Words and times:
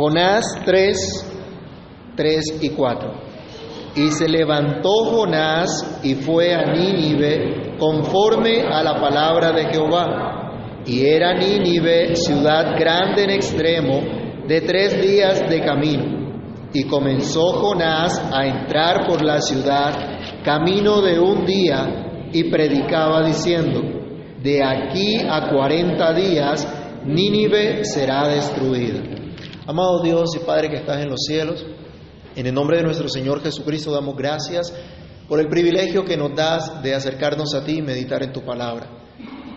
Jonás 0.00 0.46
3, 0.64 2.16
3 2.16 2.58
y 2.62 2.70
4. 2.70 3.12
Y 3.96 4.10
se 4.12 4.30
levantó 4.30 4.88
Jonás 5.04 6.00
y 6.02 6.14
fue 6.14 6.54
a 6.54 6.72
Nínive 6.72 7.76
conforme 7.78 8.62
a 8.62 8.82
la 8.82 8.98
palabra 8.98 9.52
de 9.52 9.66
Jehová. 9.70 10.84
Y 10.86 11.04
era 11.04 11.34
Nínive 11.34 12.16
ciudad 12.16 12.78
grande 12.78 13.24
en 13.24 13.30
extremo, 13.30 14.00
de 14.48 14.62
tres 14.62 15.02
días 15.02 15.46
de 15.50 15.60
camino. 15.60 16.70
Y 16.72 16.84
comenzó 16.84 17.60
Jonás 17.60 18.18
a 18.32 18.46
entrar 18.46 19.06
por 19.06 19.22
la 19.22 19.42
ciudad, 19.42 20.42
camino 20.42 21.02
de 21.02 21.20
un 21.20 21.44
día, 21.44 22.30
y 22.32 22.44
predicaba 22.44 23.22
diciendo, 23.22 23.82
de 24.42 24.64
aquí 24.64 25.18
a 25.28 25.50
cuarenta 25.50 26.14
días 26.14 26.66
Nínive 27.04 27.84
será 27.84 28.28
destruida. 28.28 29.19
Amado 29.70 30.02
Dios 30.02 30.30
y 30.34 30.40
Padre 30.40 30.68
que 30.68 30.78
estás 30.78 31.00
en 31.00 31.08
los 31.08 31.20
cielos, 31.24 31.64
en 32.34 32.44
el 32.44 32.52
nombre 32.52 32.78
de 32.78 32.82
nuestro 32.82 33.08
Señor 33.08 33.40
Jesucristo 33.40 33.92
damos 33.92 34.16
gracias 34.16 34.74
por 35.28 35.38
el 35.38 35.46
privilegio 35.46 36.04
que 36.04 36.16
nos 36.16 36.34
das 36.34 36.82
de 36.82 36.92
acercarnos 36.92 37.54
a 37.54 37.62
ti 37.62 37.78
y 37.78 37.80
meditar 37.80 38.20
en 38.24 38.32
tu 38.32 38.44
palabra. 38.44 38.90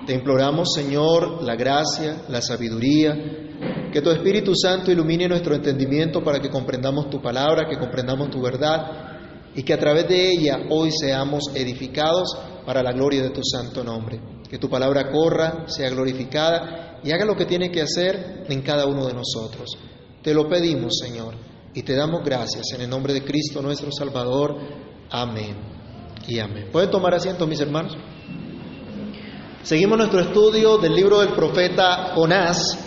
Te 0.05 0.13
imploramos, 0.13 0.71
Señor, 0.75 1.41
la 1.41 1.55
gracia, 1.55 2.25
la 2.29 2.43
sabiduría, 2.43 3.15
que 3.91 4.03
tu 4.03 4.11
Espíritu 4.11 4.53
Santo 4.55 4.91
ilumine 4.91 5.27
nuestro 5.27 5.55
entendimiento 5.55 6.23
para 6.23 6.39
que 6.39 6.51
comprendamos 6.51 7.09
tu 7.09 7.19
palabra, 7.19 7.67
que 7.67 7.79
comprendamos 7.79 8.29
tu 8.29 8.39
verdad 8.39 9.49
y 9.55 9.63
que 9.63 9.73
a 9.73 9.79
través 9.79 10.07
de 10.07 10.29
ella 10.29 10.59
hoy 10.69 10.91
seamos 10.91 11.45
edificados 11.55 12.37
para 12.67 12.83
la 12.83 12.91
gloria 12.91 13.23
de 13.23 13.31
tu 13.31 13.41
santo 13.43 13.83
nombre. 13.83 14.21
Que 14.47 14.59
tu 14.59 14.69
palabra 14.69 15.09
corra, 15.11 15.63
sea 15.65 15.89
glorificada 15.89 16.99
y 17.03 17.11
haga 17.11 17.25
lo 17.25 17.35
que 17.35 17.47
tiene 17.47 17.71
que 17.71 17.81
hacer 17.81 18.45
en 18.47 18.61
cada 18.61 18.85
uno 18.85 19.07
de 19.07 19.15
nosotros. 19.15 19.75
Te 20.23 20.33
lo 20.33 20.47
pedimos, 20.47 20.99
Señor, 20.99 21.33
y 21.73 21.83
te 21.83 21.95
damos 21.95 22.23
gracias 22.23 22.71
en 22.73 22.79
el 22.79 22.89
nombre 22.89 23.13
de 23.13 23.25
Cristo 23.25 23.61
nuestro 23.61 23.91
Salvador. 23.91 24.55
Amén 25.11 25.57
y 26.25 26.39
amén. 26.39 26.69
¿Pueden 26.71 26.89
tomar 26.89 27.13
asiento, 27.13 27.45
mis 27.45 27.59
hermanos? 27.59 27.97
Seguimos 29.63 29.97
nuestro 29.97 30.21
estudio 30.21 30.77
del 30.77 30.95
libro 30.95 31.19
del 31.19 31.33
profeta 31.33 32.13
Jonás. 32.15 32.79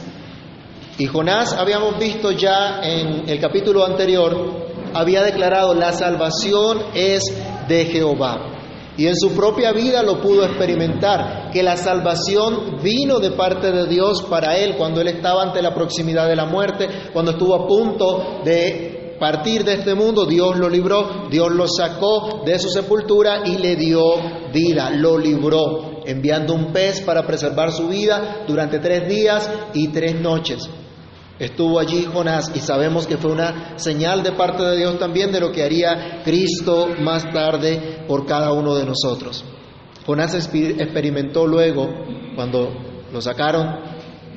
Y 0.97 1.05
Jonás, 1.05 1.52
habíamos 1.52 1.98
visto 1.98 2.30
ya 2.30 2.80
en 2.83 3.28
el 3.28 3.38
capítulo 3.38 3.84
anterior, 3.84 4.70
había 4.94 5.22
declarado, 5.22 5.75
la 5.75 5.92
salvación 5.92 6.86
es 6.94 7.22
de 7.69 7.84
Jehová. 7.84 8.55
Y 8.97 9.06
en 9.06 9.16
su 9.16 9.34
propia 9.34 9.72
vida 9.72 10.02
lo 10.02 10.20
pudo 10.20 10.44
experimentar, 10.44 11.50
que 11.52 11.62
la 11.62 11.77
salvación 11.77 12.78
vino 12.83 13.19
de 13.19 13.33
parte 13.33 13.70
de 13.70 13.86
Dios 13.86 14.22
para 14.22 14.56
él 14.56 14.77
cuando 14.77 15.00
él 15.00 15.08
estaba 15.08 15.42
ante 15.42 15.62
la 15.62 15.75
proximidad 15.75 16.28
de 16.28 16.36
la 16.36 16.47
muerte, 16.47 16.88
cuando 17.12 17.33
estuvo 17.33 17.55
a 17.55 17.66
punto 17.66 18.41
de 18.44 19.16
partir 19.19 19.64
de 19.64 19.75
este 19.75 19.94
mundo, 19.94 20.27
Dios 20.27 20.56
lo 20.58 20.69
libró, 20.69 21.28
Dios 21.30 21.50
lo 21.50 21.66
sacó 21.69 22.42
de 22.44 22.58
su 22.58 22.69
sepultura 22.69 23.47
y 23.47 23.58
le 23.58 23.77
dio 23.77 24.03
vida, 24.53 24.91
lo 24.91 25.19
libró, 25.19 26.03
enviando 26.05 26.55
un 26.55 26.72
pez 26.72 27.00
para 27.00 27.27
preservar 27.27 27.72
su 27.72 27.88
vida 27.88 28.44
durante 28.47 28.78
tres 28.78 29.08
días 29.08 29.50
y 29.75 29.88
tres 29.88 30.20
noches. 30.20 30.69
Estuvo 31.38 31.78
allí 31.78 32.04
Jonás 32.04 32.50
y 32.54 32.60
sabemos 32.60 33.06
que 33.06 33.18
fue 33.18 33.30
una 33.30 33.78
señal 33.78 34.22
de 34.22 34.32
parte 34.32 34.62
de 34.62 34.76
Dios 34.78 34.98
también 34.98 35.30
de 35.32 35.40
lo 35.40 35.52
que 35.52 35.62
haría 35.62 36.22
Cristo 36.24 36.88
más 36.98 37.30
tarde 37.30 38.04
por 38.08 38.24
cada 38.24 38.52
uno 38.52 38.74
de 38.74 38.86
nosotros. 38.86 39.44
Jonás 40.06 40.34
experimentó 40.34 41.46
luego, 41.46 41.88
cuando 42.34 42.72
lo 43.12 43.20
sacaron, 43.20 43.66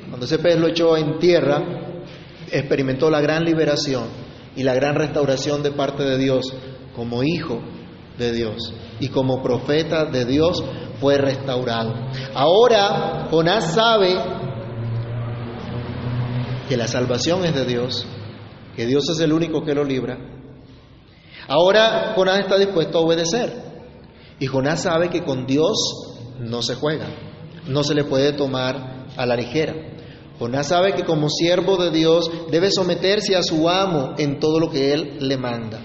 cuando 0.08 0.26
ese 0.26 0.38
pez 0.38 0.58
lo 0.58 0.68
echó 0.68 0.96
en 0.96 1.18
tierra, 1.18 1.62
experimentó 2.50 3.08
la 3.08 3.20
gran 3.20 3.44
liberación 3.44 4.04
y 4.54 4.62
la 4.62 4.74
gran 4.74 4.94
restauración 4.96 5.62
de 5.62 5.70
parte 5.70 6.02
de 6.02 6.18
Dios 6.18 6.52
como 6.94 7.22
hijo 7.22 7.62
de 8.18 8.32
Dios 8.32 8.74
y 8.98 9.08
como 9.08 9.42
profeta 9.42 10.04
de 10.04 10.26
Dios 10.26 10.62
fue 11.00 11.16
restaurado. 11.16 11.94
Ahora 12.34 13.28
Jonás 13.30 13.72
sabe 13.72 14.18
que 16.70 16.76
la 16.76 16.86
salvación 16.86 17.44
es 17.44 17.52
de 17.52 17.64
Dios, 17.64 18.06
que 18.76 18.86
Dios 18.86 19.02
es 19.10 19.18
el 19.18 19.32
único 19.32 19.64
que 19.64 19.74
lo 19.74 19.82
libra. 19.82 20.16
Ahora 21.48 22.12
Jonás 22.14 22.38
está 22.38 22.58
dispuesto 22.58 22.98
a 22.98 23.00
obedecer. 23.00 23.52
Y 24.38 24.46
Jonás 24.46 24.84
sabe 24.84 25.10
que 25.10 25.24
con 25.24 25.46
Dios 25.46 25.76
no 26.38 26.62
se 26.62 26.76
juega, 26.76 27.08
no 27.66 27.82
se 27.82 27.96
le 27.96 28.04
puede 28.04 28.34
tomar 28.34 29.08
a 29.16 29.26
la 29.26 29.34
ligera. 29.34 29.74
Jonás 30.38 30.68
sabe 30.68 30.94
que 30.94 31.02
como 31.02 31.28
siervo 31.28 31.76
de 31.76 31.90
Dios 31.90 32.30
debe 32.52 32.70
someterse 32.70 33.34
a 33.34 33.42
su 33.42 33.68
amo 33.68 34.14
en 34.16 34.38
todo 34.38 34.60
lo 34.60 34.70
que 34.70 34.92
él 34.92 35.16
le 35.18 35.36
manda. 35.36 35.80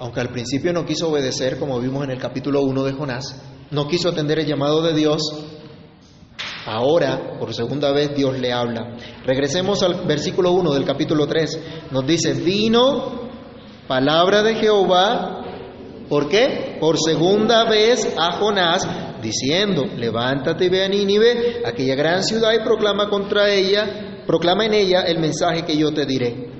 Aunque 0.00 0.18
al 0.18 0.30
principio 0.30 0.72
no 0.72 0.84
quiso 0.84 1.08
obedecer, 1.08 1.56
como 1.56 1.78
vimos 1.78 2.02
en 2.02 2.10
el 2.10 2.18
capítulo 2.18 2.62
1 2.62 2.82
de 2.82 2.92
Jonás, 2.94 3.40
no 3.70 3.86
quiso 3.86 4.08
atender 4.08 4.40
el 4.40 4.46
llamado 4.46 4.82
de 4.82 4.92
Dios, 4.92 5.22
Ahora, 6.66 7.38
por 7.38 7.54
segunda 7.54 7.90
vez, 7.92 8.14
Dios 8.14 8.38
le 8.38 8.52
habla. 8.52 8.96
Regresemos 9.24 9.82
al 9.82 10.06
versículo 10.06 10.52
1 10.52 10.74
del 10.74 10.84
capítulo 10.84 11.26
3. 11.26 11.88
Nos 11.90 12.06
dice, 12.06 12.34
vino 12.34 13.30
palabra 13.88 14.42
de 14.42 14.54
Jehová, 14.56 15.42
¿por 16.08 16.28
qué? 16.28 16.76
Por 16.78 16.98
segunda 16.98 17.64
vez 17.64 18.14
a 18.18 18.36
Jonás, 18.38 18.86
diciendo, 19.22 19.84
levántate 19.96 20.66
y 20.66 20.68
ve 20.68 20.84
a 20.84 20.88
Nínive, 20.88 21.62
aquella 21.64 21.94
gran 21.94 22.22
ciudad, 22.22 22.52
y 22.52 22.62
proclama 22.62 23.08
contra 23.08 23.48
ella, 23.50 24.22
proclama 24.26 24.66
en 24.66 24.74
ella 24.74 25.02
el 25.02 25.18
mensaje 25.18 25.64
que 25.64 25.76
yo 25.76 25.92
te 25.92 26.04
diré. 26.04 26.50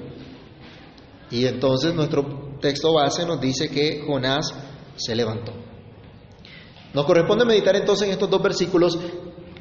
Y 1.31 1.47
entonces 1.47 1.95
nuestro 1.95 2.57
texto 2.61 2.95
base 2.95 3.25
nos 3.27 3.41
dice 3.41 3.69
que 3.69 4.03
Jonás 4.07 4.53
se 4.97 5.15
levantó. 5.15 5.53
Nos 6.93 7.05
corresponde 7.05 7.45
meditar 7.45 7.77
entonces 7.77 8.09
en 8.09 8.13
estos 8.15 8.29
dos 8.29 8.43
versículos 8.43 8.99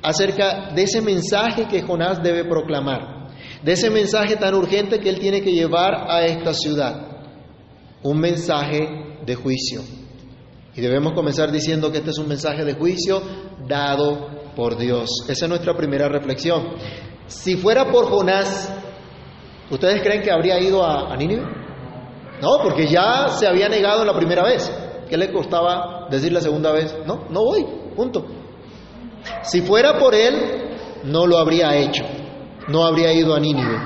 acerca 0.01 0.71
de 0.73 0.83
ese 0.83 1.01
mensaje 1.01 1.67
que 1.67 1.81
Jonás 1.81 2.21
debe 2.21 2.45
proclamar, 2.45 3.29
de 3.63 3.71
ese 3.71 3.89
mensaje 3.89 4.35
tan 4.37 4.53
urgente 4.53 4.99
que 4.99 5.09
él 5.09 5.19
tiene 5.19 5.41
que 5.41 5.51
llevar 5.51 5.93
a 6.09 6.25
esta 6.25 6.53
ciudad, 6.53 7.07
un 8.03 8.19
mensaje 8.19 9.17
de 9.25 9.35
juicio. 9.35 9.81
Y 10.75 10.81
debemos 10.81 11.13
comenzar 11.13 11.51
diciendo 11.51 11.91
que 11.91 11.97
este 11.97 12.11
es 12.11 12.17
un 12.17 12.27
mensaje 12.27 12.63
de 12.63 12.73
juicio 12.73 13.21
dado 13.67 14.53
por 14.55 14.77
Dios. 14.77 15.09
Esa 15.27 15.45
es 15.45 15.49
nuestra 15.49 15.75
primera 15.75 16.07
reflexión. 16.07 16.75
Si 17.27 17.57
fuera 17.57 17.91
por 17.91 18.05
Jonás, 18.05 18.73
¿ustedes 19.69 20.01
creen 20.01 20.21
que 20.21 20.31
habría 20.31 20.59
ido 20.59 20.83
a, 20.83 21.11
a 21.11 21.17
Nínive? 21.17 21.43
No, 22.41 22.59
porque 22.63 22.87
ya 22.87 23.27
se 23.27 23.45
había 23.45 23.67
negado 23.67 24.05
la 24.05 24.13
primera 24.13 24.43
vez. 24.43 24.71
¿Qué 25.09 25.17
le 25.17 25.31
costaba 25.31 26.07
decir 26.09 26.31
la 26.31 26.39
segunda 26.39 26.71
vez? 26.71 26.95
No, 27.05 27.25
no 27.29 27.43
voy, 27.43 27.65
punto. 27.95 28.25
Si 29.43 29.61
fuera 29.61 29.97
por 29.97 30.15
él, 30.15 30.69
no 31.03 31.25
lo 31.25 31.37
habría 31.37 31.75
hecho, 31.75 32.03
no 32.67 32.85
habría 32.85 33.13
ido 33.13 33.33
a 33.35 33.39
Nínive. 33.39 33.77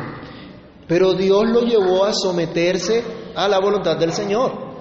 Pero 0.88 1.14
Dios 1.14 1.44
lo 1.48 1.62
llevó 1.62 2.06
a 2.06 2.14
someterse 2.14 3.04
a 3.36 3.48
la 3.48 3.60
voluntad 3.60 3.98
del 3.98 4.14
Señor. 4.14 4.74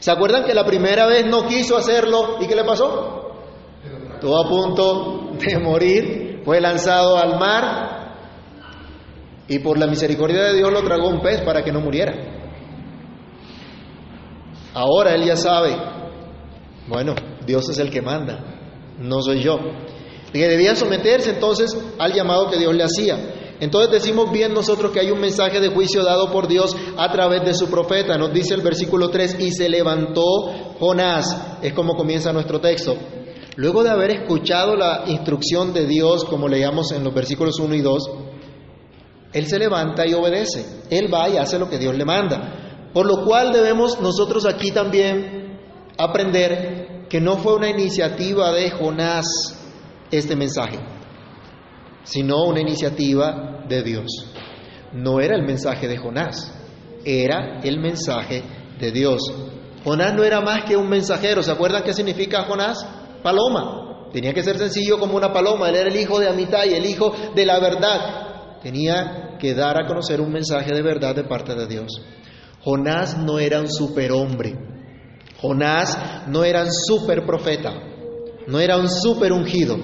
¿Se 0.00 0.10
acuerdan 0.10 0.44
que 0.44 0.54
la 0.54 0.64
primera 0.64 1.06
vez 1.06 1.26
no 1.26 1.46
quiso 1.46 1.76
hacerlo 1.76 2.38
y 2.40 2.46
qué 2.46 2.54
le 2.54 2.64
pasó? 2.64 3.32
Estuvo 4.14 4.38
a 4.38 4.48
punto 4.48 5.30
de 5.38 5.58
morir, 5.58 6.42
fue 6.44 6.60
lanzado 6.60 7.18
al 7.18 7.38
mar 7.38 7.96
y 9.48 9.58
por 9.60 9.78
la 9.78 9.86
misericordia 9.86 10.42
de 10.44 10.54
Dios 10.54 10.72
lo 10.72 10.82
tragó 10.82 11.08
un 11.08 11.20
pez 11.20 11.42
para 11.42 11.62
que 11.62 11.72
no 11.72 11.80
muriera. 11.80 12.14
Ahora 14.74 15.14
él 15.14 15.24
ya 15.24 15.36
sabe, 15.36 15.76
bueno, 16.88 17.14
Dios 17.46 17.68
es 17.70 17.78
el 17.78 17.90
que 17.90 18.02
manda, 18.02 18.55
no 18.98 19.22
soy 19.22 19.42
yo. 19.42 19.58
Que 20.32 20.48
debía 20.48 20.74
someterse 20.76 21.30
entonces 21.30 21.76
al 21.98 22.12
llamado 22.12 22.50
que 22.50 22.58
Dios 22.58 22.74
le 22.74 22.84
hacía. 22.84 23.54
Entonces 23.58 23.90
decimos 23.90 24.30
bien 24.30 24.52
nosotros 24.52 24.92
que 24.92 25.00
hay 25.00 25.10
un 25.10 25.20
mensaje 25.20 25.60
de 25.60 25.68
juicio 25.68 26.04
dado 26.04 26.30
por 26.30 26.46
Dios 26.46 26.76
a 26.96 27.10
través 27.10 27.42
de 27.44 27.54
su 27.54 27.68
profeta. 27.70 28.18
Nos 28.18 28.32
dice 28.32 28.54
el 28.54 28.60
versículo 28.60 29.08
3, 29.08 29.36
y 29.40 29.50
se 29.50 29.68
levantó 29.68 30.22
Jonás. 30.78 31.58
Es 31.62 31.72
como 31.72 31.94
comienza 31.94 32.32
nuestro 32.32 32.60
texto. 32.60 32.94
Luego 33.56 33.82
de 33.82 33.90
haber 33.90 34.10
escuchado 34.10 34.76
la 34.76 35.04
instrucción 35.06 35.72
de 35.72 35.86
Dios, 35.86 36.26
como 36.26 36.48
leíamos 36.48 36.92
en 36.92 37.02
los 37.02 37.14
versículos 37.14 37.58
1 37.58 37.74
y 37.74 37.80
2, 37.80 38.10
él 39.32 39.46
se 39.46 39.58
levanta 39.58 40.06
y 40.06 40.12
obedece. 40.12 40.82
Él 40.90 41.12
va 41.12 41.28
y 41.30 41.38
hace 41.38 41.58
lo 41.58 41.68
que 41.68 41.78
Dios 41.78 41.96
le 41.96 42.04
manda. 42.04 42.90
Por 42.92 43.06
lo 43.06 43.24
cual 43.24 43.52
debemos 43.52 44.00
nosotros 44.00 44.44
aquí 44.44 44.70
también 44.70 45.58
aprender 45.98 46.95
que 47.08 47.20
no 47.20 47.36
fue 47.38 47.54
una 47.54 47.68
iniciativa 47.68 48.52
de 48.52 48.70
Jonás 48.70 49.26
este 50.10 50.36
mensaje, 50.36 50.78
sino 52.04 52.44
una 52.44 52.60
iniciativa 52.60 53.64
de 53.68 53.82
Dios. 53.82 54.06
No 54.92 55.20
era 55.20 55.36
el 55.36 55.44
mensaje 55.44 55.88
de 55.88 55.98
Jonás, 55.98 56.52
era 57.04 57.60
el 57.62 57.78
mensaje 57.80 58.42
de 58.78 58.90
Dios. 58.90 59.20
Jonás 59.84 60.14
no 60.14 60.24
era 60.24 60.40
más 60.40 60.64
que 60.64 60.76
un 60.76 60.88
mensajero. 60.88 61.42
¿Se 61.42 61.52
acuerdan 61.52 61.82
qué 61.84 61.92
significa 61.92 62.44
Jonás? 62.44 62.84
Paloma. 63.22 64.08
Tenía 64.12 64.32
que 64.32 64.42
ser 64.42 64.58
sencillo 64.58 64.98
como 64.98 65.16
una 65.16 65.32
paloma. 65.32 65.68
Él 65.68 65.76
era 65.76 65.90
el 65.90 65.96
hijo 65.96 66.18
de 66.18 66.28
Amitai, 66.28 66.74
el 66.74 66.86
hijo 66.86 67.14
de 67.34 67.46
la 67.46 67.60
verdad. 67.60 68.60
Tenía 68.62 69.36
que 69.38 69.54
dar 69.54 69.80
a 69.80 69.86
conocer 69.86 70.20
un 70.20 70.32
mensaje 70.32 70.72
de 70.72 70.82
verdad 70.82 71.14
de 71.14 71.24
parte 71.24 71.54
de 71.54 71.66
Dios. 71.66 72.00
Jonás 72.62 73.16
no 73.18 73.38
era 73.38 73.60
un 73.60 73.70
superhombre. 73.70 74.75
Jonás 75.40 76.26
no 76.28 76.44
era 76.44 76.62
un 76.62 76.72
super 76.72 77.24
profeta. 77.26 77.72
No 78.46 78.60
era 78.60 78.76
un 78.76 78.88
super 78.88 79.32
ungido. 79.32 79.76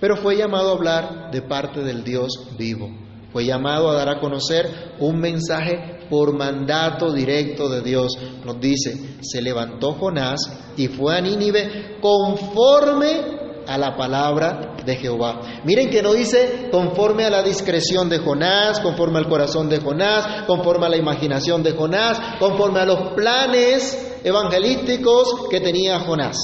Pero 0.00 0.16
fue 0.16 0.36
llamado 0.36 0.70
a 0.70 0.76
hablar 0.76 1.30
de 1.30 1.42
parte 1.42 1.80
del 1.82 2.04
Dios 2.04 2.56
vivo. 2.56 2.88
Fue 3.32 3.44
llamado 3.44 3.90
a 3.90 3.94
dar 3.94 4.08
a 4.08 4.20
conocer 4.20 4.94
un 5.00 5.20
mensaje 5.20 5.98
por 6.08 6.36
mandato 6.36 7.12
directo 7.12 7.68
de 7.68 7.82
Dios. 7.82 8.12
Nos 8.44 8.60
dice, 8.60 9.18
se 9.20 9.42
levantó 9.42 9.92
Jonás 9.92 10.40
y 10.76 10.88
fue 10.88 11.16
a 11.16 11.20
Nínive 11.20 11.98
conforme 12.00 13.38
a 13.66 13.76
la 13.76 13.96
palabra 13.96 14.76
de 14.84 14.96
Jehová. 14.96 15.60
Miren 15.64 15.90
que 15.90 16.02
no 16.02 16.14
dice 16.14 16.68
conforme 16.70 17.26
a 17.26 17.30
la 17.30 17.42
discreción 17.42 18.08
de 18.08 18.18
Jonás, 18.18 18.80
conforme 18.80 19.18
al 19.18 19.28
corazón 19.28 19.68
de 19.68 19.78
Jonás, 19.78 20.44
conforme 20.46 20.86
a 20.86 20.88
la 20.88 20.96
imaginación 20.96 21.62
de 21.62 21.72
Jonás, 21.72 22.18
conforme 22.38 22.80
a 22.80 22.86
los 22.86 23.12
planes 23.12 24.17
evangelísticos 24.28 25.48
que 25.50 25.60
tenía 25.60 25.98
Jonás, 26.00 26.36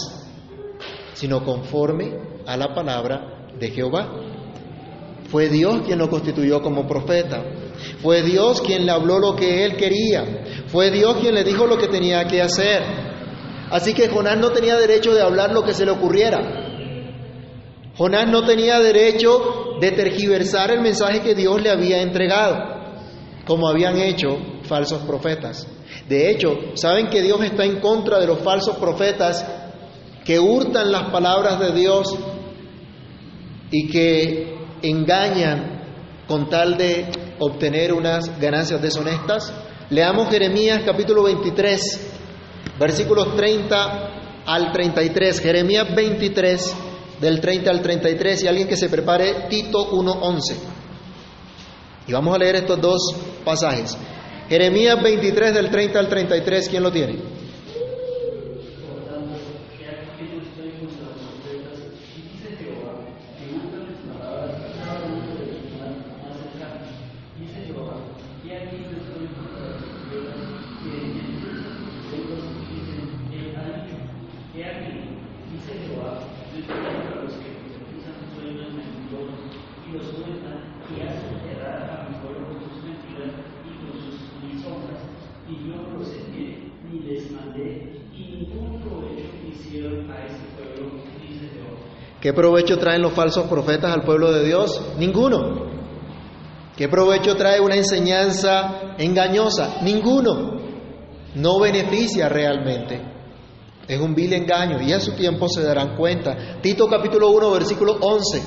sino 1.14 1.44
conforme 1.44 2.12
a 2.46 2.56
la 2.56 2.74
palabra 2.74 3.48
de 3.58 3.70
Jehová. 3.70 4.08
Fue 5.30 5.48
Dios 5.48 5.82
quien 5.86 5.98
lo 5.98 6.08
constituyó 6.10 6.62
como 6.62 6.86
profeta. 6.86 7.42
Fue 8.02 8.22
Dios 8.22 8.60
quien 8.60 8.86
le 8.86 8.92
habló 8.92 9.18
lo 9.18 9.34
que 9.34 9.64
él 9.64 9.76
quería. 9.76 10.64
Fue 10.66 10.90
Dios 10.90 11.16
quien 11.20 11.34
le 11.34 11.44
dijo 11.44 11.66
lo 11.66 11.78
que 11.78 11.88
tenía 11.88 12.26
que 12.26 12.40
hacer. 12.40 12.82
Así 13.70 13.94
que 13.94 14.08
Jonás 14.08 14.38
no 14.38 14.50
tenía 14.50 14.76
derecho 14.76 15.12
de 15.14 15.22
hablar 15.22 15.52
lo 15.52 15.62
que 15.62 15.74
se 15.74 15.84
le 15.84 15.90
ocurriera. 15.90 16.64
Jonás 17.96 18.28
no 18.28 18.44
tenía 18.44 18.80
derecho 18.80 19.76
de 19.80 19.92
tergiversar 19.92 20.70
el 20.70 20.80
mensaje 20.80 21.20
que 21.20 21.34
Dios 21.34 21.60
le 21.62 21.70
había 21.70 22.02
entregado, 22.02 22.56
como 23.46 23.68
habían 23.68 23.98
hecho 23.98 24.38
falsos 24.62 25.02
profetas. 25.02 25.66
De 26.08 26.30
hecho, 26.30 26.50
saben 26.74 27.08
que 27.08 27.22
Dios 27.22 27.42
está 27.42 27.64
en 27.64 27.80
contra 27.80 28.18
de 28.18 28.26
los 28.26 28.40
falsos 28.40 28.76
profetas 28.76 29.44
que 30.24 30.38
hurtan 30.38 30.90
las 30.90 31.10
palabras 31.10 31.58
de 31.60 31.72
Dios 31.72 32.18
y 33.70 33.88
que 33.88 34.54
engañan 34.82 35.82
con 36.26 36.48
tal 36.48 36.76
de 36.76 37.06
obtener 37.38 37.92
unas 37.92 38.38
ganancias 38.40 38.80
deshonestas. 38.80 39.52
Leamos 39.90 40.28
Jeremías 40.30 40.82
capítulo 40.84 41.24
23, 41.24 42.16
versículos 42.78 43.36
30 43.36 44.10
al 44.46 44.72
33. 44.72 45.40
Jeremías 45.40 45.94
23 45.94 46.76
del 47.20 47.40
30 47.40 47.70
al 47.70 47.82
33 47.82 48.42
y 48.42 48.48
alguien 48.48 48.68
que 48.68 48.76
se 48.76 48.88
prepare 48.88 49.46
Tito 49.48 49.90
1.11. 49.90 50.56
Y 52.06 52.12
vamos 52.12 52.34
a 52.34 52.38
leer 52.38 52.56
estos 52.56 52.80
dos 52.80 53.16
pasajes. 53.44 53.96
Jeremías 54.54 55.02
23 55.02 55.52
del 55.52 55.68
30 55.68 55.98
al 55.98 56.08
33, 56.08 56.68
¿quién 56.68 56.84
lo 56.84 56.92
tiene? 56.92 57.33
¿Qué 92.24 92.32
provecho 92.32 92.78
traen 92.78 93.02
los 93.02 93.12
falsos 93.12 93.46
profetas 93.48 93.92
al 93.92 94.00
pueblo 94.00 94.32
de 94.32 94.46
Dios? 94.46 94.80
Ninguno. 94.96 95.66
¿Qué 96.74 96.88
provecho 96.88 97.36
trae 97.36 97.60
una 97.60 97.76
enseñanza 97.76 98.94
engañosa? 98.96 99.82
Ninguno. 99.82 100.58
No 101.34 101.60
beneficia 101.60 102.30
realmente. 102.30 102.98
Es 103.86 104.00
un 104.00 104.14
vil 104.14 104.32
engaño 104.32 104.80
y 104.80 104.90
a 104.94 105.00
su 105.00 105.12
tiempo 105.12 105.50
se 105.50 105.62
darán 105.62 105.98
cuenta. 105.98 106.62
Tito 106.62 106.86
capítulo 106.86 107.28
1, 107.28 107.50
versículo 107.50 107.98
11. 108.00 108.42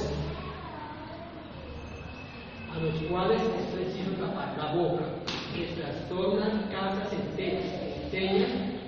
A 2.73 2.79
los 2.79 2.95
cuales 3.11 3.43
es 3.43 4.19
la, 4.19 4.73
boca, 4.73 5.05
que 5.55 5.67
trastornan 5.79 6.67
casas 6.71 7.13
enteras, 7.13 7.63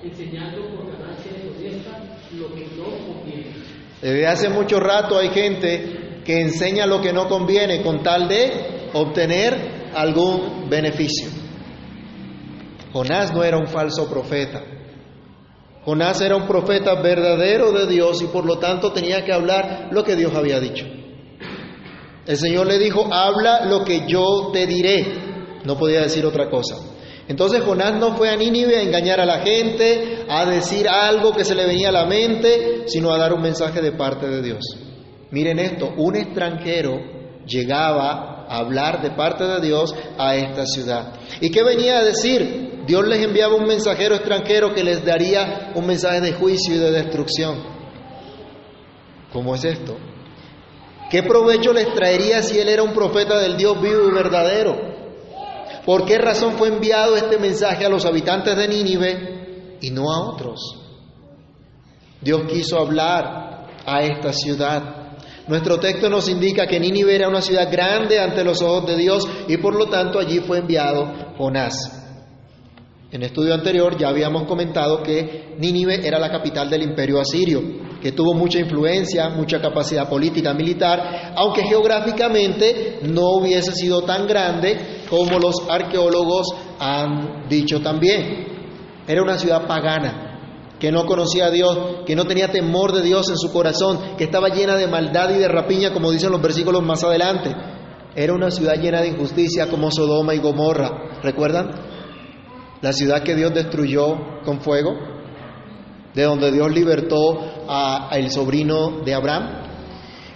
enseñando 0.01 0.61
por 0.75 0.91
ganancia 0.91 1.31
deshonesta 1.33 1.91
lo 2.35 2.47
que 2.55 2.65
no 2.75 2.85
conviene 3.05 3.88
desde 4.01 4.27
hace 4.27 4.49
mucho 4.49 4.79
rato 4.79 5.17
hay 5.17 5.29
gente 5.29 6.21
que 6.23 6.41
enseña 6.41 6.85
lo 6.85 7.01
que 7.01 7.11
no 7.11 7.27
conviene 7.27 7.81
con 7.81 8.01
tal 8.01 8.27
de 8.27 8.89
obtener 8.93 9.91
algún 9.93 10.69
beneficio. 10.69 11.29
Jonás 12.93 13.33
no 13.33 13.43
era 13.43 13.57
un 13.57 13.67
falso 13.67 14.09
profeta. 14.09 14.63
Jonás 15.85 16.21
era 16.21 16.35
un 16.35 16.47
profeta 16.47 17.01
verdadero 17.01 17.71
de 17.71 17.87
Dios 17.87 18.21
y 18.21 18.27
por 18.27 18.45
lo 18.45 18.59
tanto 18.59 18.91
tenía 18.91 19.23
que 19.23 19.33
hablar 19.33 19.89
lo 19.91 20.03
que 20.03 20.15
Dios 20.15 20.33
había 20.35 20.59
dicho. 20.59 20.85
El 22.25 22.37
Señor 22.37 22.67
le 22.67 22.77
dijo, 22.77 23.11
habla 23.11 23.65
lo 23.65 23.83
que 23.83 24.05
yo 24.07 24.51
te 24.53 24.67
diré. 24.67 25.03
No 25.65 25.77
podía 25.77 26.01
decir 26.01 26.25
otra 26.25 26.49
cosa. 26.49 26.75
Entonces 27.29 27.61
Jonás 27.61 27.93
no 27.99 28.17
fue 28.17 28.31
a 28.31 28.35
Nínive 28.35 28.75
a 28.77 28.81
engañar 28.81 29.19
a 29.19 29.25
la 29.25 29.41
gente, 29.41 30.25
a 30.27 30.45
decir 30.49 30.89
algo 30.89 31.31
que 31.31 31.45
se 31.45 31.53
le 31.53 31.67
venía 31.67 31.89
a 31.89 31.91
la 31.91 32.05
mente, 32.07 32.85
sino 32.87 33.11
a 33.11 33.19
dar 33.19 33.33
un 33.33 33.41
mensaje 33.41 33.81
de 33.83 33.91
parte 33.91 34.27
de 34.27 34.41
Dios. 34.41 34.65
Miren 35.29 35.59
esto, 35.59 35.93
un 35.95 36.15
extranjero 36.15 36.97
llegaba 37.45 38.47
a 38.49 38.57
hablar 38.57 39.03
de 39.03 39.11
parte 39.11 39.43
de 39.45 39.61
Dios 39.61 39.93
a 40.17 40.35
esta 40.35 40.65
ciudad. 40.65 41.13
¿Y 41.39 41.51
qué 41.51 41.63
venía 41.63 41.99
a 41.99 42.03
decir? 42.03 42.81
Dios 42.87 43.07
les 43.07 43.23
enviaba 43.23 43.53
un 43.53 43.67
mensajero 43.67 44.15
extranjero 44.15 44.73
que 44.73 44.83
les 44.83 45.05
daría 45.05 45.71
un 45.75 45.85
mensaje 45.85 46.21
de 46.21 46.33
juicio 46.33 46.73
y 46.73 46.79
de 46.79 46.89
destrucción. 46.89 47.61
¿Cómo 49.31 49.53
es 49.53 49.65
esto? 49.65 49.97
¿Qué 51.11 51.21
provecho 51.21 51.73
les 51.73 51.93
traería 51.93 52.41
si 52.41 52.57
él 52.57 52.69
era 52.69 52.81
un 52.81 52.93
profeta 52.93 53.37
del 53.37 53.55
Dios 53.55 53.79
vivo 53.79 54.09
y 54.09 54.15
verdadero? 54.15 54.88
¿Por 55.85 56.05
qué 56.05 56.17
razón 56.17 56.53
fue 56.57 56.69
enviado 56.69 57.15
este 57.15 57.37
mensaje 57.37 57.85
a 57.85 57.89
los 57.89 58.05
habitantes 58.05 58.55
de 58.55 58.67
Nínive 58.67 59.77
y 59.81 59.91
no 59.91 60.11
a 60.11 60.29
otros? 60.29 60.59
Dios 62.21 62.41
quiso 62.51 62.79
hablar 62.79 63.67
a 63.85 64.03
esta 64.03 64.33
ciudad. 64.33 65.17
Nuestro 65.47 65.79
texto 65.79 66.09
nos 66.09 66.29
indica 66.29 66.67
que 66.67 66.79
Nínive 66.79 67.15
era 67.15 67.27
una 67.27 67.41
ciudad 67.41 67.71
grande 67.71 68.19
ante 68.19 68.43
los 68.43 68.61
ojos 68.61 68.85
de 68.85 68.97
Dios 68.97 69.27
y 69.47 69.57
por 69.57 69.75
lo 69.75 69.87
tanto 69.87 70.19
allí 70.19 70.39
fue 70.39 70.59
enviado 70.59 71.33
Jonás. 71.37 71.98
En 73.11 73.23
estudio 73.23 73.55
anterior 73.55 73.97
ya 73.97 74.09
habíamos 74.09 74.43
comentado 74.43 75.01
que 75.01 75.55
Nínive 75.57 76.07
era 76.07 76.19
la 76.19 76.29
capital 76.29 76.69
del 76.69 76.83
imperio 76.83 77.19
asirio, 77.19 77.59
que 77.99 78.11
tuvo 78.11 78.35
mucha 78.35 78.59
influencia, 78.59 79.29
mucha 79.29 79.59
capacidad 79.59 80.07
política, 80.07 80.53
militar, 80.53 81.33
aunque 81.35 81.63
geográficamente 81.63 82.99
no 83.01 83.31
hubiese 83.39 83.71
sido 83.71 84.03
tan 84.03 84.27
grande 84.27 85.05
como 85.09 85.39
los 85.39 85.55
arqueólogos 85.67 86.49
han 86.77 87.49
dicho 87.49 87.81
también. 87.81 88.45
Era 89.07 89.23
una 89.23 89.39
ciudad 89.39 89.65
pagana, 89.65 90.75
que 90.79 90.91
no 90.91 91.07
conocía 91.07 91.47
a 91.47 91.51
Dios, 91.51 92.03
que 92.05 92.15
no 92.15 92.25
tenía 92.25 92.51
temor 92.51 92.93
de 92.93 93.01
Dios 93.01 93.27
en 93.31 93.37
su 93.37 93.51
corazón, 93.51 94.17
que 94.19 94.25
estaba 94.25 94.49
llena 94.49 94.75
de 94.75 94.85
maldad 94.85 95.31
y 95.31 95.39
de 95.39 95.47
rapiña, 95.47 95.91
como 95.93 96.11
dicen 96.11 96.31
los 96.31 96.43
versículos 96.43 96.83
más 96.83 97.03
adelante. 97.03 97.55
Era 98.15 98.33
una 98.33 98.51
ciudad 98.51 98.75
llena 98.75 99.01
de 99.01 99.07
injusticia 99.07 99.67
como 99.67 99.89
Sodoma 99.89 100.35
y 100.35 100.39
Gomorra. 100.39 101.19
¿Recuerdan? 101.23 101.98
La 102.81 102.93
ciudad 102.93 103.23
que 103.23 103.35
Dios 103.35 103.53
destruyó 103.53 104.41
con 104.45 104.61
fuego, 104.61 104.95
de 106.13 106.23
donde 106.23 106.51
Dios 106.51 106.71
libertó 106.71 107.39
al 107.67 108.31
sobrino 108.31 109.01
de 109.03 109.13
Abraham. 109.13 109.63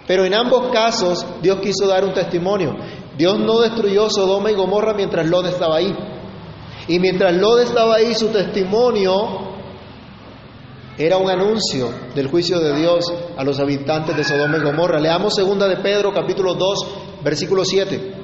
Pero 0.05 0.25
en 0.25 0.33
ambos 0.33 0.71
casos 0.71 1.25
Dios 1.41 1.59
quiso 1.61 1.87
dar 1.87 2.03
un 2.03 2.13
testimonio. 2.13 2.75
Dios 3.17 3.39
no 3.39 3.59
destruyó 3.59 4.09
Sodoma 4.09 4.51
y 4.51 4.55
Gomorra 4.55 4.93
mientras 4.93 5.27
Lot 5.27 5.45
estaba 5.45 5.77
ahí. 5.77 5.95
Y 6.87 6.99
mientras 6.99 7.33
Lot 7.35 7.61
estaba 7.61 7.95
ahí, 7.95 8.13
su 8.13 8.27
testimonio 8.27 9.53
era 10.97 11.17
un 11.17 11.29
anuncio 11.29 11.89
del 12.13 12.27
juicio 12.27 12.59
de 12.59 12.75
Dios 12.75 13.05
a 13.37 13.43
los 13.43 13.59
habitantes 13.59 14.17
de 14.17 14.23
Sodoma 14.23 14.57
y 14.57 14.61
Gomorra. 14.61 14.99
Leamos 14.99 15.33
segunda 15.33 15.67
de 15.67 15.77
Pedro 15.77 16.11
capítulo 16.13 16.55
2, 16.55 16.87
versículo 17.23 17.63
7. 17.63 18.22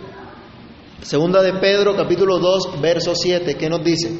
Segunda 1.01 1.41
de 1.41 1.53
Pedro, 1.53 1.96
capítulo 1.96 2.39
2, 2.39 2.82
verso 2.82 3.15
7, 3.15 3.56
¿qué 3.56 3.70
nos 3.70 3.84
dice? 3.84 4.20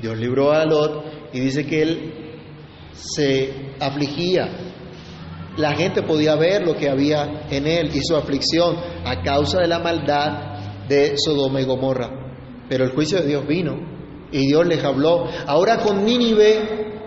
Dios 0.00 0.16
libró 0.16 0.52
a 0.52 0.64
Lot 0.64 1.04
y 1.32 1.40
dice 1.40 1.66
que 1.66 1.82
él 1.82 2.12
se 2.92 3.72
afligía. 3.80 4.48
La 5.56 5.74
gente 5.74 6.02
podía 6.02 6.36
ver 6.36 6.64
lo 6.64 6.76
que 6.76 6.88
había 6.88 7.46
en 7.50 7.66
él 7.66 7.90
y 7.92 8.00
su 8.02 8.14
aflicción 8.14 8.76
a 9.04 9.22
causa 9.22 9.60
de 9.60 9.66
la 9.66 9.80
maldad 9.80 10.57
de 10.88 11.14
Sodoma 11.16 11.60
y 11.60 11.64
Gomorra. 11.64 12.10
Pero 12.68 12.84
el 12.84 12.92
juicio 12.92 13.20
de 13.20 13.26
Dios 13.26 13.46
vino 13.46 13.76
y 14.30 14.46
Dios 14.46 14.66
les 14.66 14.82
habló. 14.84 15.26
Ahora 15.46 15.78
con 15.78 16.04
Nínive, 16.04 17.02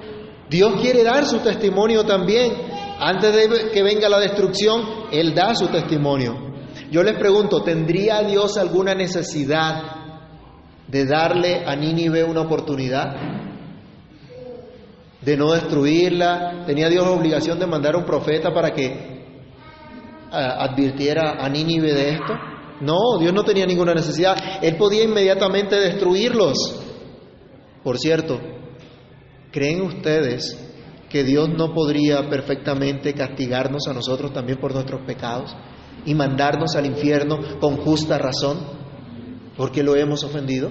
Dios 0.50 0.82
quiere 0.82 1.04
dar 1.04 1.26
su 1.26 1.40
testimonio 1.40 2.04
también. 2.04 2.54
Antes 3.00 3.34
de 3.34 3.72
que 3.72 3.84
venga 3.84 4.10
la 4.10 4.20
destrucción, 4.20 4.82
Él 5.12 5.34
da 5.34 5.56
su 5.56 5.68
testimonio. 5.68 6.52
Yo 6.92 7.04
les 7.04 7.18
pregunto, 7.18 7.62
¿tendría 7.64 8.22
Dios 8.24 8.58
alguna 8.58 8.94
necesidad 8.94 10.02
de 10.92 11.06
darle 11.06 11.64
a 11.66 11.76
Nínive 11.76 12.24
una 12.26 12.42
oportunidad, 12.42 13.16
de 15.22 15.38
no 15.38 15.54
destruirla. 15.54 16.66
Tenía 16.66 16.90
Dios 16.90 17.06
la 17.06 17.12
obligación 17.12 17.58
de 17.60 17.68
mandar 17.68 17.96
un 17.96 18.04
profeta 18.04 18.54
para 18.54 18.72
que 18.72 19.22
advirtiera 20.32 21.44
a 21.44 21.48
Nínive 21.48 21.94
de 21.94 22.10
esto. 22.12 22.34
No, 22.82 23.18
Dios 23.20 23.34
no 23.34 23.44
tenía 23.44 23.66
ninguna 23.66 23.94
necesidad. 23.94 24.36
Él 24.62 24.76
podía 24.78 25.04
inmediatamente 25.04 25.76
destruirlos. 25.76 26.58
Por 27.84 27.98
cierto, 27.98 28.40
¿creen 29.52 29.82
ustedes 29.82 30.58
que 31.10 31.24
Dios 31.24 31.50
no 31.50 31.74
podría 31.74 32.30
perfectamente 32.30 33.14
castigarnos 33.14 33.88
a 33.88 33.94
nosotros 33.94 34.34
también 34.34 34.60
por 34.60 34.74
nuestros 34.74 35.02
pecados 35.06 35.56
y 36.06 36.16
mandarnos 36.16 36.76
al 36.76 36.86
infierno 36.86 37.60
con 37.60 37.78
justa 37.78 38.18
razón? 38.18 38.82
porque 39.58 39.84
lo 39.84 39.96
hemos 39.96 40.24
ofendido. 40.24 40.70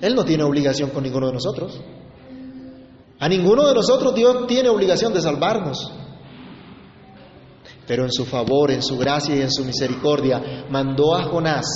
Él 0.00 0.14
no 0.14 0.24
tiene 0.24 0.42
obligación 0.42 0.90
con 0.90 1.02
ninguno 1.02 1.28
de 1.28 1.34
nosotros. 1.34 1.80
A 3.18 3.28
ninguno 3.28 3.68
de 3.68 3.74
nosotros 3.74 4.14
Dios 4.14 4.46
tiene 4.46 4.68
obligación 4.68 5.12
de 5.12 5.20
salvarnos. 5.20 5.92
Pero 7.90 8.04
en 8.04 8.12
su 8.12 8.24
favor, 8.24 8.70
en 8.70 8.84
su 8.84 8.96
gracia 8.96 9.34
y 9.34 9.40
en 9.40 9.50
su 9.50 9.64
misericordia, 9.64 10.64
mandó 10.70 11.12
a 11.12 11.24
Jonás 11.24 11.66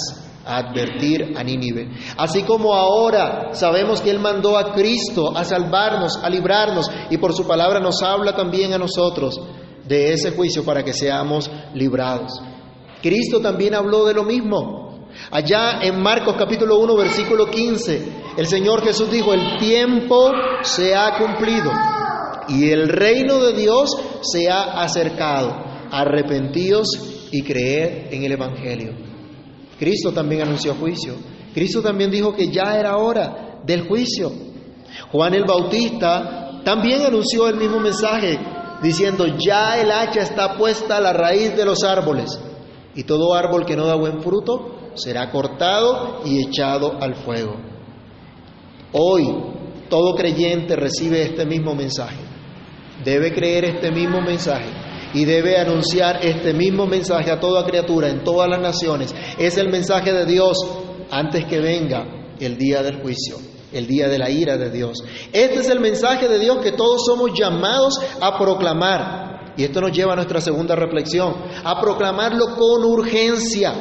a 0.45 0.59
advertir 0.59 1.37
a 1.37 1.43
Nínive. 1.43 1.91
Así 2.17 2.45
como 2.45 2.73
ahora 2.73 3.49
sabemos 3.51 4.01
que 4.01 4.11
Él 4.11 4.21
mandó 4.21 4.57
a 4.57 4.73
Cristo 4.75 5.37
a 5.37 5.43
salvarnos, 5.43 6.17
a 6.23 6.31
librarnos, 6.31 6.89
y 7.11 7.19
por 7.19 7.35
su 7.35 7.49
palabra 7.49 7.81
nos 7.81 8.01
habla 8.01 8.37
también 8.37 8.73
a 8.73 8.79
nosotros 8.79 9.41
de 9.89 10.13
ese 10.13 10.31
juicio 10.31 10.65
para 10.65 10.85
que 10.85 10.93
seamos 10.93 11.51
librados. 11.75 12.41
Cristo 13.03 13.41
también 13.41 13.75
habló 13.75 14.05
de 14.05 14.15
lo 14.15 14.23
mismo. 14.23 15.09
Allá 15.33 15.81
en 15.83 16.01
Marcos 16.01 16.37
capítulo 16.39 16.79
1, 16.79 16.95
versículo 16.95 17.51
15, 17.51 18.13
el 18.37 18.47
Señor 18.47 18.85
Jesús 18.85 19.11
dijo, 19.11 19.35
el 19.35 19.59
tiempo 19.59 20.31
se 20.63 20.95
ha 20.95 21.19
cumplido 21.19 21.73
y 22.51 22.71
el 22.71 22.89
reino 22.89 23.41
de 23.41 23.53
Dios 23.55 23.91
se 24.23 24.49
ha 24.49 24.81
acercado. 24.81 25.74
Arrepentíos 25.97 26.89
y 27.31 27.43
creed 27.43 28.13
en 28.13 28.25
el 28.25 28.33
Evangelio. 28.33 28.95
Cristo 29.79 30.13
también 30.13 30.43
anunció 30.43 30.75
juicio. 30.75 31.15
Cristo 31.55 31.83
también 31.83 32.11
dijo 32.11 32.35
que 32.35 32.51
ya 32.51 32.77
era 32.77 32.97
hora 32.97 33.61
del 33.65 33.87
juicio. 33.87 34.33
Juan 35.13 35.35
el 35.35 35.45
Bautista 35.45 36.63
también 36.65 37.03
anunció 37.03 37.49
el 37.49 37.59
mismo 37.59 37.79
mensaje, 37.79 38.37
diciendo, 38.83 39.25
ya 39.39 39.81
el 39.81 39.93
hacha 39.93 40.23
está 40.23 40.57
puesta 40.57 40.97
a 40.97 41.01
la 41.01 41.13
raíz 41.13 41.57
de 41.57 41.65
los 41.65 41.85
árboles, 41.85 42.41
y 42.97 43.05
todo 43.05 43.33
árbol 43.33 43.65
que 43.65 43.77
no 43.77 43.87
da 43.87 43.95
buen 43.95 44.21
fruto 44.21 44.91
será 44.95 45.31
cortado 45.31 46.23
y 46.25 46.43
echado 46.45 47.01
al 47.01 47.15
fuego. 47.15 47.55
Hoy 48.93 49.25
todo 49.89 50.17
creyente 50.17 50.75
recibe 50.75 51.23
este 51.23 51.47
mismo 51.47 51.73
mensaje, 51.77 52.19
debe 53.05 53.33
creer 53.33 53.65
este 53.67 53.93
mismo 53.93 54.21
mensaje 54.21 54.84
y 55.15 55.25
debe 55.25 55.57
anunciar 55.57 56.19
este 56.23 56.53
mismo 56.53 56.87
mensaje 56.87 57.31
a 57.31 57.41
toda 57.41 57.65
criatura 57.65 58.09
en 58.09 58.25
todas 58.25 58.49
las 58.49 58.61
naciones. 58.61 59.15
Es 59.39 59.57
el 59.57 59.71
mensaje 59.71 60.13
de 60.13 60.27
Dios 60.27 60.59
antes 61.11 61.45
que 61.47 61.61
venga 61.61 62.35
el 62.39 62.59
día 62.59 62.83
del 62.83 63.01
juicio, 63.01 63.37
el 63.73 63.87
día 63.87 64.09
de 64.09 64.19
la 64.19 64.29
ira 64.29 64.57
de 64.57 64.71
Dios. 64.71 64.99
Este 65.33 65.61
es 65.61 65.71
el 65.71 65.81
mensaje 65.81 66.29
de 66.29 66.39
Dios 66.39 66.59
que 66.59 66.73
todos 66.73 67.03
somos 67.07 67.31
llamados 67.39 67.99
a 68.21 68.37
proclamar. 68.39 69.55
Y 69.57 69.63
esto 69.63 69.81
nos 69.81 69.93
lleva 69.93 70.15
a 70.15 70.17
nuestra 70.17 70.41
segunda 70.41 70.75
reflexión, 70.75 71.33
a 71.63 71.81
proclamarlo 71.81 72.57
con 72.57 72.85
urgencia 72.85 73.73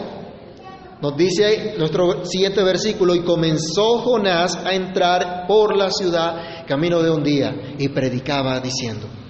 nos 1.03 1.17
dice 1.17 1.75
nuestro 1.77 2.23
siguiente 2.25 2.63
versículo, 2.63 3.13
y 3.13 3.23
comenzó 3.23 3.99
Jonás 3.99 4.55
a 4.55 4.73
entrar 4.73 5.45
por 5.49 5.75
la 5.75 5.91
ciudad 5.91 6.65
camino 6.65 7.01
de 7.03 7.11
un 7.11 7.21
día 7.21 7.75
y 7.77 7.89
predicaba 7.89 8.61
diciendo. 8.61 9.22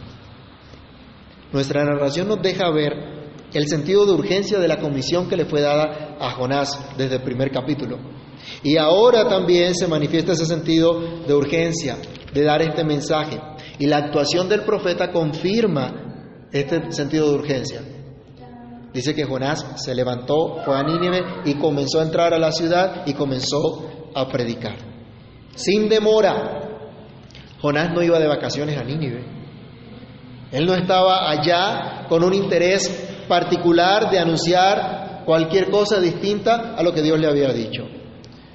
Nuestra 1.53 1.85
narración 1.85 2.27
nos 2.27 2.41
deja 2.41 2.71
ver 2.71 2.93
el 3.53 3.67
sentido 3.67 4.07
de 4.07 4.13
urgencia 4.13 4.57
de 4.57 4.67
la 4.67 4.79
comisión 4.79 5.29
que 5.29 5.37
le 5.37 5.45
fue 5.45 5.61
dada 5.61 6.17
a 6.19 6.31
Jonás 6.31 6.79
desde 6.97 7.17
el 7.17 7.21
primer 7.21 7.51
capítulo. 7.51 7.99
Y 8.63 8.77
ahora 8.77 9.27
también 9.27 9.75
se 9.75 9.87
manifiesta 9.87 10.31
ese 10.31 10.47
sentido 10.47 10.99
de 11.27 11.33
urgencia, 11.33 11.97
de 12.33 12.43
dar 12.43 12.63
este 12.63 12.83
mensaje. 12.83 13.39
Y 13.77 13.85
la 13.85 13.97
actuación 13.97 14.49
del 14.49 14.63
profeta 14.63 15.11
confirma 15.11 16.47
este 16.51 16.91
sentido 16.91 17.29
de 17.29 17.35
urgencia. 17.35 17.81
Dice 18.91 19.13
que 19.13 19.23
Jonás 19.23 19.83
se 19.83 19.93
levantó, 19.93 20.57
fue 20.65 20.75
a 20.75 20.81
Nínive 20.83 21.21
y 21.45 21.55
comenzó 21.55 21.99
a 21.99 22.03
entrar 22.03 22.33
a 22.33 22.39
la 22.39 22.51
ciudad 22.51 23.03
y 23.05 23.13
comenzó 23.13 24.09
a 24.15 24.27
predicar. 24.27 24.75
Sin 25.55 25.87
demora. 25.87 26.61
Jonás 27.61 27.91
no 27.93 28.01
iba 28.01 28.17
de 28.17 28.27
vacaciones 28.27 28.75
a 28.75 28.83
Nínive. 28.83 29.42
Él 30.53 30.67
no 30.67 30.75
estaba 30.75 31.31
allá 31.31 32.05
con 32.07 32.23
un 32.23 32.33
interés 32.33 33.25
particular 33.27 34.11
de 34.11 34.19
anunciar 34.19 35.23
cualquier 35.25 35.71
cosa 35.71 35.99
distinta 35.99 36.75
a 36.77 36.83
lo 36.83 36.93
que 36.93 37.01
Dios 37.01 37.19
le 37.19 37.27
había 37.27 37.51
dicho. 37.51 37.83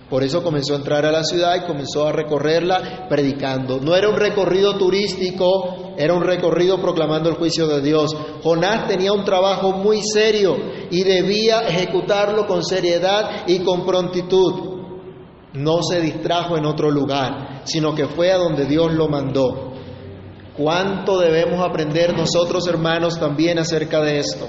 Por 0.08 0.22
eso 0.22 0.42
comenzó 0.42 0.74
a 0.74 0.76
entrar 0.76 1.04
a 1.04 1.10
la 1.10 1.24
ciudad 1.24 1.56
y 1.56 1.66
comenzó 1.66 2.06
a 2.06 2.12
recorrerla 2.12 3.08
predicando. 3.08 3.80
No 3.80 3.96
era 3.96 4.08
un 4.08 4.16
recorrido 4.16 4.78
turístico, 4.78 5.94
era 5.98 6.14
un 6.14 6.22
recorrido 6.22 6.80
proclamando 6.80 7.28
el 7.28 7.34
juicio 7.34 7.66
de 7.66 7.82
Dios. 7.82 8.16
Jonás 8.44 8.86
tenía 8.86 9.12
un 9.12 9.24
trabajo 9.24 9.72
muy 9.72 10.00
serio 10.00 10.56
y 10.90 11.02
debía 11.02 11.62
ejecutarlo 11.66 12.46
con 12.46 12.62
seriedad 12.62 13.44
y 13.48 13.58
con 13.58 13.84
prontitud. 13.84 14.78
No 15.54 15.82
se 15.82 16.00
distrajo 16.00 16.56
en 16.56 16.64
otro 16.64 16.90
lugar, 16.90 17.62
sino 17.64 17.94
que 17.94 18.06
fue 18.06 18.30
a 18.30 18.38
donde 18.38 18.66
Dios 18.66 18.92
lo 18.94 19.08
mandó. 19.08 19.67
¿Cuánto 20.58 21.20
debemos 21.20 21.64
aprender 21.64 22.16
nosotros 22.16 22.66
hermanos 22.66 23.20
también 23.20 23.60
acerca 23.60 24.00
de 24.00 24.18
esto? 24.18 24.48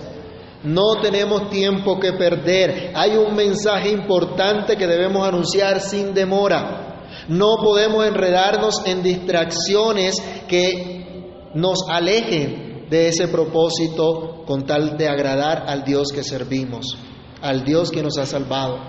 No 0.64 1.00
tenemos 1.04 1.52
tiempo 1.52 2.00
que 2.00 2.14
perder. 2.14 2.94
Hay 2.96 3.16
un 3.16 3.36
mensaje 3.36 3.92
importante 3.92 4.76
que 4.76 4.88
debemos 4.88 5.28
anunciar 5.28 5.80
sin 5.80 6.16
demora. 6.16 7.06
No 7.28 7.58
podemos 7.64 8.08
enredarnos 8.08 8.82
en 8.88 9.04
distracciones 9.04 10.16
que 10.48 11.52
nos 11.54 11.88
alejen 11.88 12.88
de 12.90 13.10
ese 13.10 13.28
propósito 13.28 14.44
con 14.48 14.66
tal 14.66 14.98
de 14.98 15.08
agradar 15.08 15.66
al 15.68 15.84
Dios 15.84 16.08
que 16.12 16.24
servimos, 16.24 16.98
al 17.40 17.64
Dios 17.64 17.92
que 17.92 18.02
nos 18.02 18.18
ha 18.18 18.26
salvado. 18.26 18.80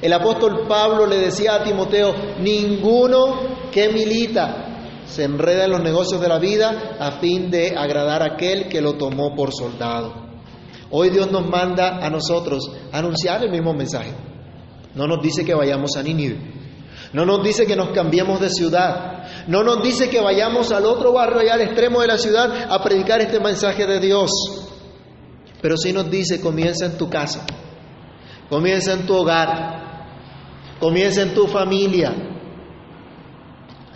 El 0.00 0.12
apóstol 0.12 0.68
Pablo 0.68 1.06
le 1.06 1.18
decía 1.18 1.56
a 1.56 1.64
Timoteo, 1.64 2.14
ninguno 2.38 3.68
que 3.72 3.88
milita 3.88 4.67
se 5.08 5.24
enreda 5.24 5.64
en 5.64 5.70
los 5.70 5.82
negocios 5.82 6.20
de 6.20 6.28
la 6.28 6.38
vida 6.38 6.96
a 6.98 7.12
fin 7.12 7.50
de 7.50 7.74
agradar 7.76 8.22
a 8.22 8.34
aquel 8.34 8.68
que 8.68 8.80
lo 8.80 8.94
tomó 8.94 9.34
por 9.34 9.52
soldado. 9.52 10.28
Hoy 10.90 11.10
Dios 11.10 11.30
nos 11.30 11.46
manda 11.46 11.98
a 12.04 12.10
nosotros 12.10 12.70
anunciar 12.92 13.42
el 13.42 13.50
mismo 13.50 13.74
mensaje. 13.74 14.12
No 14.94 15.06
nos 15.06 15.22
dice 15.22 15.44
que 15.44 15.54
vayamos 15.54 15.96
a 15.96 16.02
Nínive. 16.02 16.38
No 17.12 17.24
nos 17.24 17.42
dice 17.42 17.66
que 17.66 17.76
nos 17.76 17.90
cambiemos 17.90 18.40
de 18.40 18.50
ciudad. 18.50 19.46
No 19.46 19.62
nos 19.62 19.82
dice 19.82 20.08
que 20.08 20.20
vayamos 20.20 20.72
al 20.72 20.84
otro 20.84 21.12
barrio 21.12 21.40
allá 21.40 21.54
al 21.54 21.62
extremo 21.62 22.00
de 22.00 22.06
la 22.06 22.18
ciudad 22.18 22.70
a 22.70 22.82
predicar 22.82 23.20
este 23.20 23.40
mensaje 23.40 23.86
de 23.86 24.00
Dios. 24.00 24.30
Pero 25.60 25.76
sí 25.76 25.92
nos 25.92 26.10
dice, 26.10 26.40
comienza 26.40 26.86
en 26.86 26.96
tu 26.96 27.08
casa. 27.08 27.44
Comienza 28.48 28.92
en 28.92 29.06
tu 29.06 29.14
hogar. 29.14 29.88
Comienza 30.80 31.22
en 31.22 31.34
tu 31.34 31.46
familia. 31.46 32.12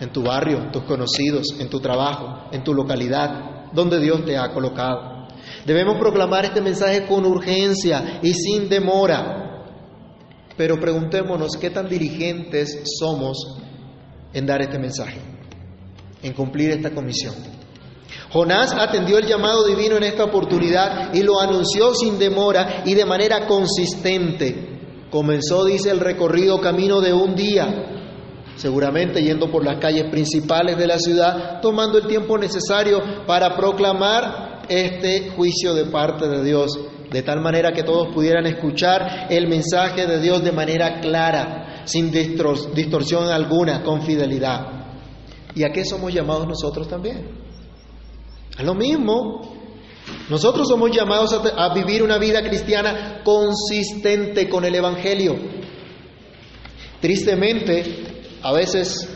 En 0.03 0.11
tu 0.11 0.21
barrio, 0.21 0.57
en 0.57 0.69
tus 0.69 0.83
conocidos, 0.83 1.47
en 1.59 1.69
tu 1.69 1.79
trabajo, 1.79 2.49
en 2.51 2.61
tu 2.61 2.73
localidad, 2.73 3.71
donde 3.71 4.01
Dios 4.01 4.25
te 4.25 4.37
ha 4.37 4.51
colocado. 4.51 5.29
Debemos 5.65 5.95
proclamar 5.97 6.43
este 6.43 6.59
mensaje 6.59 7.07
con 7.07 7.25
urgencia 7.25 8.19
y 8.21 8.33
sin 8.33 8.67
demora. 8.67 9.63
Pero 10.57 10.77
preguntémonos 10.77 11.55
qué 11.55 11.69
tan 11.69 11.87
dirigentes 11.87 12.83
somos 12.99 13.61
en 14.33 14.45
dar 14.45 14.61
este 14.61 14.77
mensaje, 14.77 15.21
en 16.21 16.33
cumplir 16.33 16.71
esta 16.71 16.91
comisión. 16.91 17.35
Jonás 18.29 18.73
atendió 18.73 19.19
el 19.19 19.25
llamado 19.25 19.65
divino 19.65 19.95
en 19.95 20.03
esta 20.03 20.25
oportunidad 20.25 21.13
y 21.13 21.23
lo 21.23 21.39
anunció 21.39 21.95
sin 21.95 22.19
demora 22.19 22.83
y 22.85 22.93
de 22.93 23.05
manera 23.05 23.47
consistente. 23.47 25.07
Comenzó, 25.09 25.63
dice, 25.63 25.91
el 25.91 26.01
recorrido 26.01 26.59
camino 26.59 26.99
de 26.99 27.13
un 27.13 27.35
día 27.35 27.92
seguramente 28.55 29.21
yendo 29.21 29.49
por 29.49 29.63
las 29.65 29.79
calles 29.79 30.09
principales 30.09 30.77
de 30.77 30.87
la 30.87 30.99
ciudad, 30.99 31.61
tomando 31.61 31.97
el 31.97 32.07
tiempo 32.07 32.37
necesario 32.37 33.01
para 33.25 33.55
proclamar 33.55 34.61
este 34.69 35.31
juicio 35.31 35.73
de 35.73 35.85
parte 35.85 36.27
de 36.27 36.43
Dios, 36.43 36.77
de 37.11 37.21
tal 37.21 37.41
manera 37.41 37.71
que 37.71 37.83
todos 37.83 38.13
pudieran 38.13 38.45
escuchar 38.45 39.27
el 39.29 39.47
mensaje 39.47 40.07
de 40.07 40.19
Dios 40.21 40.43
de 40.43 40.51
manera 40.51 40.99
clara, 40.99 41.83
sin 41.85 42.11
distorsión 42.11 43.29
alguna, 43.29 43.83
con 43.83 44.03
fidelidad. 44.03 44.83
¿Y 45.55 45.63
a 45.63 45.71
qué 45.71 45.85
somos 45.85 46.13
llamados 46.13 46.47
nosotros 46.47 46.87
también? 46.87 47.29
A 48.57 48.63
lo 48.63 48.73
mismo. 48.73 49.53
Nosotros 50.29 50.67
somos 50.67 50.91
llamados 50.91 51.33
a, 51.33 51.65
a 51.65 51.73
vivir 51.73 52.03
una 52.03 52.17
vida 52.17 52.41
cristiana 52.41 53.21
consistente 53.23 54.49
con 54.49 54.65
el 54.65 54.75
Evangelio. 54.75 55.35
Tristemente, 56.99 58.12
a 58.43 58.51
veces 58.51 59.09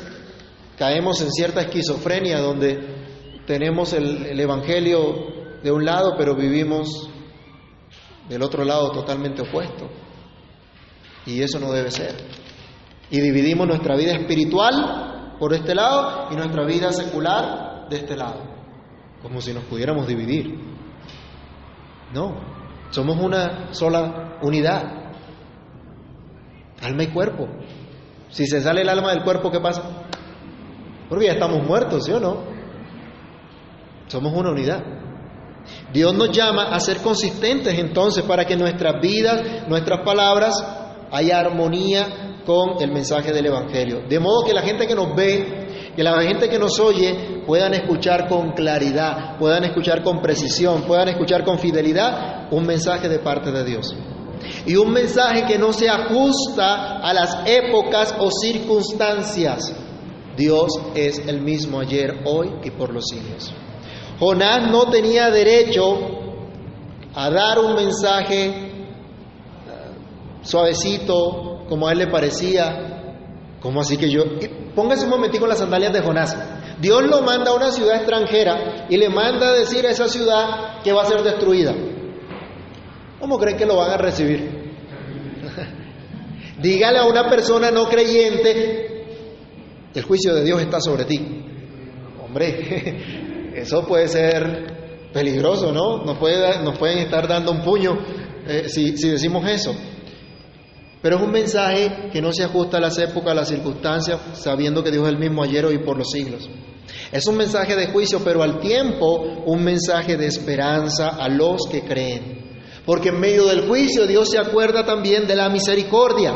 caemos 0.78 1.22
en 1.22 1.32
cierta 1.32 1.62
esquizofrenia 1.62 2.40
donde 2.40 3.44
tenemos 3.46 3.92
el, 3.92 4.40
Evangelio 4.40 5.60
de 5.62 5.72
un 5.72 5.84
lado, 5.84 6.16
pero 6.18 6.34
vivimos 6.36 7.10
del 8.30 8.42
otro 8.42 8.64
lado 8.64 8.92
totalmente 8.92 9.42
opuesto. 9.42 9.90
Y 11.26 11.42
eso 11.42 11.60
no 11.60 11.74
debe 11.74 11.92
ser. 11.92 12.16
Y 13.10 13.20
dividimos 13.20 13.68
nuestra 13.68 13.98
vida 13.98 14.14
espiritual 14.14 15.36
por 15.40 15.54
este 15.54 15.76
lado 15.76 16.30
y 16.32 16.36
nuestra 16.36 16.66
vida 16.66 16.94
secular 16.94 17.90
de 17.90 17.98
este 17.98 18.16
lado, 18.16 18.44
como 19.22 19.42
si 19.42 19.54
nos 19.54 19.66
pudiéramos 19.66 20.08
dividir. 20.08 20.58
No, 22.14 22.36
somos 22.92 23.18
una 23.18 23.74
sola 23.74 24.38
unidad, 24.42 24.84
alma 26.82 27.04
y 27.04 27.08
cuerpo. 27.08 27.48
Si 28.30 28.46
se 28.46 28.62
sale 28.62 28.82
el 28.82 28.90
alma 28.90 29.12
del 29.12 29.24
cuerpo, 29.24 29.52
¿qué 29.52 29.60
pasa? 29.60 29.84
Porque 31.10 31.26
ya 31.26 31.34
estamos 31.34 31.66
muertos, 31.66 32.06
¿sí 32.06 32.12
o 32.12 32.20
no? 32.20 32.44
Somos 34.08 34.34
una 34.34 34.52
unidad. 34.52 34.84
Dios 35.92 36.14
nos 36.14 36.32
llama 36.32 36.70
a 36.74 36.80
ser 36.80 36.98
consistentes 36.98 37.78
entonces 37.78 38.24
para 38.24 38.46
que 38.46 38.56
nuestras 38.56 39.02
vidas, 39.02 39.68
nuestras 39.68 40.02
palabras, 40.06 40.54
haya 41.12 41.40
armonía 41.40 42.42
con 42.46 42.82
el 42.82 42.92
mensaje 42.92 43.34
del 43.34 43.48
Evangelio. 43.48 44.04
De 44.08 44.20
modo 44.20 44.46
que 44.46 44.54
la 44.54 44.62
gente 44.62 44.88
que 44.88 44.96
nos 44.96 45.14
ve, 45.16 45.94
que 45.96 46.04
la 46.04 46.22
gente 46.22 46.48
que 46.48 46.60
nos 46.60 46.80
oye, 46.80 47.44
puedan 47.46 47.74
escuchar 47.74 48.28
con 48.28 48.52
claridad, 48.52 49.38
puedan 49.38 49.66
escuchar 49.66 50.04
con 50.04 50.22
precisión, 50.22 50.84
puedan 50.84 51.10
escuchar 51.10 51.44
con 51.44 51.60
fidelidad 51.60 52.48
un 52.52 52.66
mensaje 52.66 53.10
de 53.10 53.20
parte 53.20 53.52
de 53.52 53.66
Dios. 53.66 53.96
Y 54.66 54.76
un 54.76 54.92
mensaje 54.92 55.46
que 55.46 55.58
no 55.58 55.74
se 55.74 55.90
ajusta 55.90 56.98
a 57.00 57.14
las 57.14 57.40
épocas 57.46 58.16
o 58.20 58.30
circunstancias. 58.32 59.74
Dios 60.36 60.72
es 60.94 61.20
el 61.28 61.42
mismo 61.42 61.80
ayer, 61.80 62.22
hoy 62.26 62.52
y 62.64 62.72
por 62.72 62.94
los 62.94 63.06
siglos. 63.08 63.54
Jonás 64.20 64.70
no 64.72 64.90
tenía 64.90 65.30
derecho 65.30 65.98
a 67.16 67.30
dar 67.30 67.60
un 67.60 67.76
mensaje 67.76 68.46
eh, 68.46 68.82
suavecito, 70.44 71.66
como 71.68 71.88
a 71.88 71.92
él 71.92 72.00
le 72.00 72.08
parecía, 72.08 72.98
como 73.60 73.82
así 73.82 73.98
que 73.98 74.10
yo... 74.10 74.24
Póngase 74.76 75.06
un 75.06 75.10
momentico 75.10 75.48
las 75.48 75.58
sandalias 75.58 75.92
de 75.92 76.02
Jonás. 76.02 76.38
Dios 76.80 77.02
lo 77.10 77.24
manda 77.24 77.50
a 77.50 77.56
una 77.56 77.72
ciudad 77.72 77.96
extranjera 77.96 78.86
y 78.90 78.98
le 78.98 79.10
manda 79.10 79.50
a 79.50 79.54
decir 79.54 79.88
a 79.88 79.90
esa 79.90 80.08
ciudad 80.08 80.84
que 80.84 80.94
va 80.94 81.02
a 81.02 81.06
ser 81.06 81.24
destruida. 81.24 81.74
¿Cómo 83.20 83.38
creen 83.38 83.58
que 83.58 83.66
lo 83.66 83.78
van 83.78 83.92
a 83.92 83.98
recibir? 83.98 84.48
Dígale 86.62 87.00
a 87.00 87.06
una 87.06 87.30
persona 87.30 87.72
no 87.72 87.88
creyente, 87.88 89.06
el 89.94 90.04
juicio 90.04 90.36
de 90.36 90.44
Dios 90.44 90.62
está 90.62 90.80
sobre 90.80 91.06
ti. 91.06 91.20
Hombre, 92.24 93.54
eso 93.56 93.86
puede 93.88 94.08
ser 94.08 95.10
peligroso, 95.14 95.72
¿no? 95.72 96.04
Nos, 96.04 96.18
puede, 96.18 96.64
nos 96.64 96.78
pueden 96.78 97.00
estar 97.00 97.28
dando 97.28 97.52
un 97.52 97.62
puño 97.62 97.98
eh, 98.48 98.70
si, 98.70 98.92
decimos 98.92 99.48
eso. 99.50 99.76
Pero 101.02 101.18
es 101.18 101.22
un 101.22 101.32
mensaje 101.32 102.10
que 102.12 102.22
no 102.22 102.32
se 102.32 102.44
ajusta 102.44 102.78
a 102.78 102.82
las 102.82 102.98
épocas, 102.98 103.32
a 103.32 103.36
las 103.36 103.50
circunstancias, 103.50 104.20
sabiendo 104.34 104.84
que 104.84 104.92
Dios 104.92 105.04
es 105.04 105.14
el 105.14 105.20
mismo 105.20 105.44
ayer, 105.44 105.66
hoy 105.66 105.76
y 105.76 105.86
por 105.86 105.98
los 105.98 106.10
siglos. 106.12 106.50
Es 107.12 107.28
un 107.28 107.38
mensaje 107.38 107.76
de 107.76 107.88
juicio, 107.88 108.22
pero 108.24 108.42
al 108.42 108.60
tiempo 108.60 109.22
un 109.46 109.64
mensaje 109.64 110.18
de 110.18 110.28
esperanza 110.28 111.10
a 111.10 111.30
los 111.30 111.68
que 111.70 111.82
creen. 111.82 112.47
Porque 112.88 113.10
en 113.10 113.20
medio 113.20 113.46
del 113.48 113.68
juicio 113.68 114.08
Dios 114.08 114.30
se 114.30 114.40
acuerda 114.40 114.86
también 114.86 115.28
de 115.28 115.36
la 115.36 115.50
misericordia. 115.50 116.34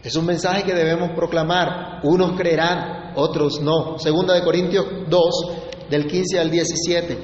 Es 0.00 0.14
un 0.14 0.24
mensaje 0.24 0.62
que 0.62 0.72
debemos 0.72 1.10
proclamar. 1.10 1.98
Unos 2.04 2.38
creerán, 2.38 3.14
otros 3.16 3.60
no. 3.60 3.98
Segunda 3.98 4.32
de 4.32 4.44
Corintios 4.44 4.86
2, 5.08 5.30
del 5.90 6.06
15 6.06 6.38
al 6.38 6.52
17. 6.52 7.18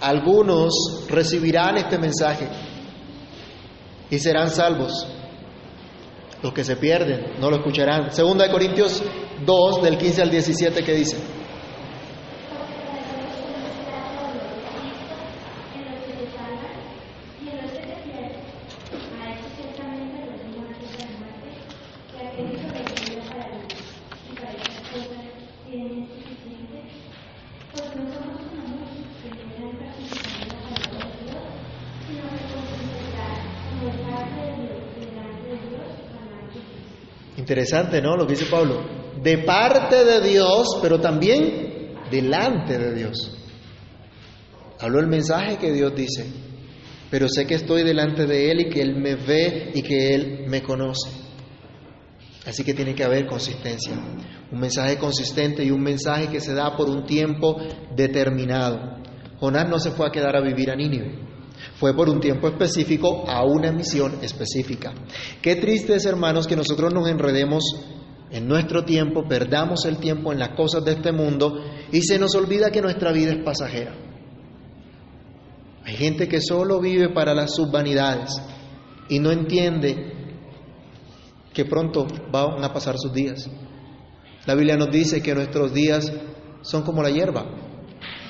Algunos 0.00 0.74
recibirán 1.08 1.76
este 1.76 1.96
mensaje 1.96 2.48
y 4.10 4.18
serán 4.18 4.50
salvos. 4.50 5.06
Los 6.42 6.52
que 6.52 6.64
se 6.64 6.74
pierden 6.74 7.38
no 7.38 7.48
lo 7.48 7.58
escucharán. 7.58 8.10
Segunda 8.10 8.44
de 8.44 8.50
Corintios 8.50 9.04
2, 9.46 9.82
del 9.84 9.96
15 9.96 10.22
al 10.22 10.30
17, 10.32 10.82
que 10.82 10.94
dice. 10.94 11.16
Interesante, 37.50 38.00
¿no? 38.00 38.16
Lo 38.16 38.28
que 38.28 38.34
dice 38.34 38.46
Pablo. 38.48 38.80
De 39.20 39.38
parte 39.38 40.04
de 40.04 40.20
Dios, 40.20 40.78
pero 40.80 41.00
también 41.00 41.96
delante 42.08 42.78
de 42.78 42.94
Dios. 42.94 43.36
Habló 44.78 45.00
el 45.00 45.08
mensaje 45.08 45.58
que 45.58 45.72
Dios 45.72 45.92
dice, 45.96 46.26
pero 47.10 47.28
sé 47.28 47.48
que 47.48 47.56
estoy 47.56 47.82
delante 47.82 48.24
de 48.26 48.52
Él 48.52 48.60
y 48.60 48.70
que 48.70 48.80
Él 48.80 48.94
me 48.94 49.16
ve 49.16 49.72
y 49.74 49.82
que 49.82 50.14
Él 50.14 50.44
me 50.46 50.62
conoce. 50.62 51.10
Así 52.46 52.62
que 52.62 52.72
tiene 52.72 52.94
que 52.94 53.02
haber 53.02 53.26
consistencia. 53.26 53.94
Un 54.52 54.60
mensaje 54.60 54.96
consistente 54.96 55.64
y 55.64 55.72
un 55.72 55.82
mensaje 55.82 56.28
que 56.28 56.40
se 56.40 56.54
da 56.54 56.76
por 56.76 56.88
un 56.88 57.04
tiempo 57.04 57.56
determinado. 57.96 59.02
Jonás 59.40 59.68
no 59.68 59.80
se 59.80 59.90
fue 59.90 60.06
a 60.06 60.12
quedar 60.12 60.36
a 60.36 60.40
vivir 60.40 60.70
a 60.70 60.76
Nínive. 60.76 61.29
Fue 61.76 61.94
por 61.94 62.08
un 62.08 62.20
tiempo 62.20 62.48
específico 62.48 63.24
a 63.28 63.44
una 63.44 63.72
misión 63.72 64.18
específica. 64.22 64.92
Qué 65.40 65.56
triste 65.56 65.94
es, 65.94 66.04
hermanos, 66.04 66.46
que 66.46 66.56
nosotros 66.56 66.92
nos 66.92 67.08
enredemos 67.08 67.62
en 68.30 68.46
nuestro 68.46 68.84
tiempo, 68.84 69.26
perdamos 69.28 69.84
el 69.86 69.98
tiempo 69.98 70.32
en 70.32 70.38
las 70.38 70.50
cosas 70.50 70.84
de 70.84 70.92
este 70.92 71.12
mundo 71.12 71.64
y 71.90 72.02
se 72.02 72.18
nos 72.18 72.34
olvida 72.34 72.70
que 72.70 72.80
nuestra 72.80 73.12
vida 73.12 73.32
es 73.32 73.42
pasajera. 73.42 73.92
Hay 75.84 75.96
gente 75.96 76.28
que 76.28 76.40
solo 76.40 76.80
vive 76.80 77.08
para 77.08 77.34
las 77.34 77.54
subvanidades 77.54 78.30
y 79.08 79.18
no 79.18 79.32
entiende 79.32 80.12
que 81.52 81.64
pronto 81.64 82.06
van 82.30 82.62
a 82.62 82.72
pasar 82.72 82.96
sus 82.98 83.12
días. 83.12 83.50
La 84.46 84.54
Biblia 84.54 84.76
nos 84.76 84.90
dice 84.90 85.20
que 85.20 85.34
nuestros 85.34 85.74
días 85.74 86.12
son 86.62 86.82
como 86.82 87.02
la 87.02 87.10
hierba. 87.10 87.46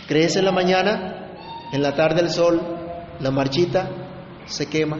Crece 0.09 0.39
en 0.39 0.47
la 0.47 0.53
mañana, 0.53 1.69
en 1.73 1.83
la 1.83 1.95
tarde 1.95 2.23
el 2.23 2.31
sol, 2.31 2.80
la 3.21 3.31
marchita 3.31 3.91
se 4.47 4.67
quema 4.67 4.99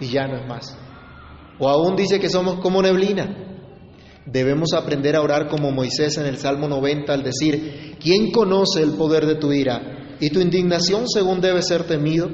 y 0.00 0.08
ya 0.08 0.26
no 0.26 0.36
es 0.36 0.46
más. 0.46 0.76
O 1.58 1.68
aún 1.68 1.96
dice 1.96 2.20
que 2.20 2.30
somos 2.30 2.60
como 2.60 2.82
neblina. 2.82 3.44
Debemos 4.26 4.72
aprender 4.74 5.16
a 5.16 5.22
orar 5.22 5.48
como 5.48 5.70
Moisés 5.70 6.18
en 6.18 6.26
el 6.26 6.36
Salmo 6.36 6.68
90 6.68 7.12
al 7.12 7.22
decir, 7.22 7.96
¿quién 7.98 8.30
conoce 8.30 8.82
el 8.82 8.92
poder 8.92 9.26
de 9.26 9.36
tu 9.36 9.52
ira 9.52 10.16
y 10.20 10.30
tu 10.30 10.40
indignación 10.40 11.08
según 11.08 11.40
debe 11.40 11.62
ser 11.62 11.84
temido? 11.84 12.28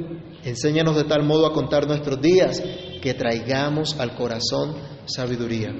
Enséñanos 0.44 0.96
de 0.96 1.04
tal 1.04 1.22
modo 1.24 1.46
a 1.46 1.52
contar 1.52 1.86
nuestros 1.86 2.20
días 2.20 2.62
que 3.00 3.14
traigamos 3.14 3.98
al 3.98 4.14
corazón 4.16 4.74
sabiduría. 5.06 5.72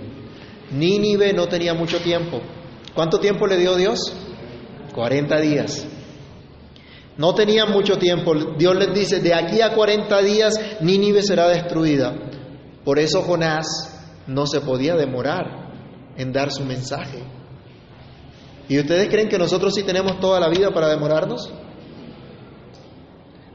Nínive 0.71 1.33
no 1.33 1.49
tenía 1.49 1.75
mucho 1.75 1.99
tiempo. 2.01 2.41
¿Cuánto 2.95 3.19
tiempo 3.19 3.47
le 3.47 3.59
dio 3.59 3.77
Dios? 3.77 4.13
40 4.95 5.41
días. 5.41 5.87
No 7.17 7.35
tenían 7.35 7.71
mucho 7.71 7.97
tiempo. 7.97 8.35
Dios 8.59 8.75
les 8.77 8.93
dice, 8.93 9.21
de 9.21 9.35
aquí 9.35 9.61
a 9.61 9.73
40 9.73 10.23
días 10.23 10.55
Nínive 10.81 11.23
será 11.23 11.49
destruida. 11.49 12.15
Por 12.85 12.99
eso 12.99 13.23
Jonás 13.23 13.67
no 14.27 14.47
se 14.47 14.61
podía 14.61 14.97
demorar 14.97 15.65
en 16.17 16.33
dar 16.33 16.51
su 16.51 16.65
mensaje. 16.65 17.23
¿Y 18.69 18.79
ustedes 18.79 19.09
creen 19.09 19.29
que 19.29 19.39
nosotros 19.39 19.75
sí 19.75 19.83
tenemos 19.83 20.19
toda 20.21 20.41
la 20.41 20.49
vida 20.49 20.71
para 20.73 20.89
demorarnos? 20.89 21.53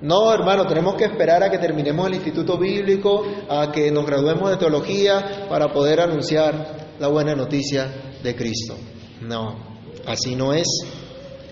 No, 0.02 0.34
hermano, 0.34 0.65
tenemos 0.65 0.95
que 0.95 1.04
esperar 1.04 1.43
a 1.43 1.50
que 1.50 1.58
terminemos 1.58 2.08
el 2.08 2.15
instituto 2.15 2.58
bíblico, 2.58 3.26
a 3.50 3.69
que 3.72 3.91
nos 3.91 4.06
graduemos 4.06 4.50
de 4.50 4.58
teología 4.58 5.48
para 5.50 5.74
poder 5.74 6.00
anunciar 6.00 6.95
la 7.00 7.08
buena 7.10 7.36
noticia 7.36 8.15
de 8.24 8.36
Cristo. 8.36 8.76
No, 9.22 9.58
así 10.06 10.36
no 10.36 10.54
es. 10.54 10.67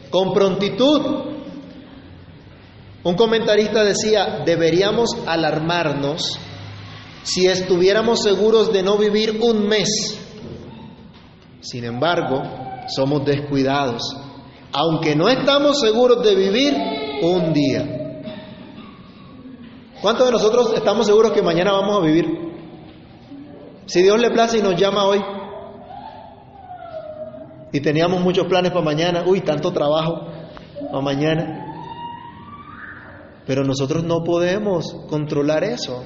Con 0.09 0.33
prontitud. 0.33 1.36
Un 3.03 3.15
comentarista 3.15 3.83
decía, 3.83 4.43
deberíamos 4.45 5.15
alarmarnos 5.25 6.39
si 7.23 7.45
estuviéramos 7.45 8.21
seguros 8.21 8.71
de 8.71 8.83
no 8.83 8.97
vivir 8.97 9.39
un 9.41 9.67
mes. 9.67 10.17
Sin 11.61 11.83
embargo, 11.83 12.41
somos 12.87 13.25
descuidados, 13.25 14.01
aunque 14.71 15.15
no 15.15 15.27
estamos 15.29 15.79
seguros 15.79 16.23
de 16.23 16.35
vivir 16.35 16.75
un 17.21 17.53
día. 17.53 17.97
¿Cuántos 20.01 20.27
de 20.27 20.31
nosotros 20.31 20.73
estamos 20.75 21.05
seguros 21.05 21.31
que 21.31 21.41
mañana 21.41 21.71
vamos 21.73 21.97
a 21.97 22.05
vivir? 22.05 22.25
Si 23.87 24.01
Dios 24.01 24.19
le 24.19 24.31
place 24.31 24.59
y 24.59 24.61
nos 24.61 24.75
llama 24.75 25.05
hoy, 25.05 25.21
y 27.71 27.81
teníamos 27.81 28.21
muchos 28.21 28.47
planes 28.47 28.71
para 28.71 28.85
mañana, 28.85 29.23
uy, 29.25 29.41
tanto 29.41 29.71
trabajo 29.71 30.27
para 30.91 31.01
mañana, 31.01 31.66
pero 33.47 33.63
nosotros 33.63 34.03
no 34.03 34.23
podemos 34.25 34.93
controlar 35.09 35.63
eso. 35.63 36.03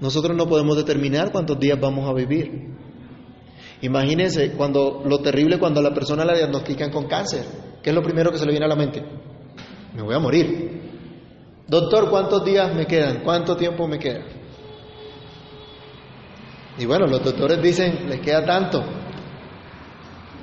Nosotros 0.00 0.34
no 0.34 0.48
podemos 0.48 0.76
determinar 0.76 1.30
cuántos 1.30 1.60
días 1.60 1.78
vamos 1.78 2.08
a 2.08 2.14
vivir. 2.14 2.74
Imagínense 3.82 4.52
cuando 4.52 5.02
lo 5.04 5.18
terrible 5.18 5.58
cuando 5.58 5.80
a 5.80 5.82
la 5.82 5.92
persona 5.92 6.24
la 6.24 6.34
diagnostican 6.34 6.90
con 6.90 7.06
cáncer. 7.06 7.44
¿Qué 7.82 7.90
es 7.90 7.94
lo 7.94 8.02
primero 8.02 8.32
que 8.32 8.38
se 8.38 8.46
le 8.46 8.52
viene 8.52 8.64
a 8.64 8.68
la 8.68 8.76
mente? 8.76 9.04
Me 9.94 10.02
voy 10.02 10.14
a 10.14 10.18
morir. 10.18 10.80
Doctor, 11.68 12.08
¿cuántos 12.08 12.42
días 12.44 12.74
me 12.74 12.86
quedan? 12.86 13.22
¿Cuánto 13.22 13.56
tiempo 13.56 13.86
me 13.86 13.98
queda? 13.98 14.24
Y 16.78 16.86
bueno, 16.86 17.06
los 17.06 17.22
doctores 17.22 17.62
dicen, 17.62 18.08
les 18.08 18.20
queda 18.20 18.44
tanto. 18.44 18.82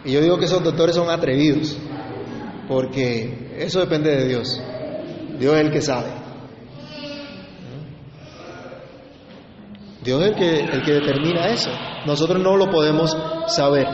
Y 0.05 0.11
yo 0.11 0.21
digo 0.21 0.37
que 0.37 0.45
esos 0.45 0.63
doctores 0.63 0.95
son 0.95 1.09
atrevidos, 1.09 1.77
porque 2.67 3.55
eso 3.57 3.79
depende 3.79 4.15
de 4.15 4.27
Dios. 4.27 4.61
Dios 5.41 5.55
es 5.55 5.61
el 5.61 5.71
que 5.71 5.81
sabe. 5.81 6.09
Dios 10.03 10.21
es 10.21 10.27
el 10.29 10.35
que, 10.35 10.59
el 10.59 10.83
que 10.83 10.91
determina 10.93 11.47
eso. 11.47 11.71
Nosotros 12.05 12.39
no 12.39 12.55
lo 12.55 12.69
podemos 12.69 13.17
saber. 13.47 13.87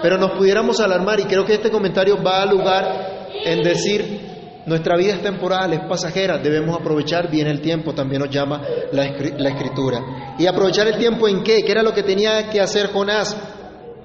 Pero 0.00 0.16
nos 0.16 0.30
pudiéramos 0.38 0.78
alarmar 0.78 1.18
y 1.18 1.24
creo 1.24 1.44
que 1.44 1.54
este 1.54 1.72
comentario 1.72 2.22
va 2.22 2.42
a 2.42 2.46
lugar 2.46 3.30
en 3.44 3.62
decir, 3.62 4.62
nuestra 4.66 4.96
vida 4.96 5.14
es 5.14 5.22
temporal, 5.22 5.72
es 5.72 5.80
pasajera, 5.88 6.38
debemos 6.38 6.78
aprovechar 6.78 7.28
bien 7.28 7.48
el 7.48 7.60
tiempo, 7.60 7.92
también 7.92 8.22
nos 8.22 8.30
llama 8.30 8.62
la, 8.92 9.04
escritura. 9.04 10.36
¿Y 10.38 10.46
aprovechar 10.46 10.86
el 10.86 10.98
tiempo 10.98 11.26
en 11.26 11.42
qué? 11.42 11.64
¿Qué 11.64 11.72
era 11.72 11.82
lo 11.82 11.92
que 11.92 12.04
tenía 12.04 12.48
que 12.48 12.60
hacer 12.60 12.92
Jonás? 12.92 13.36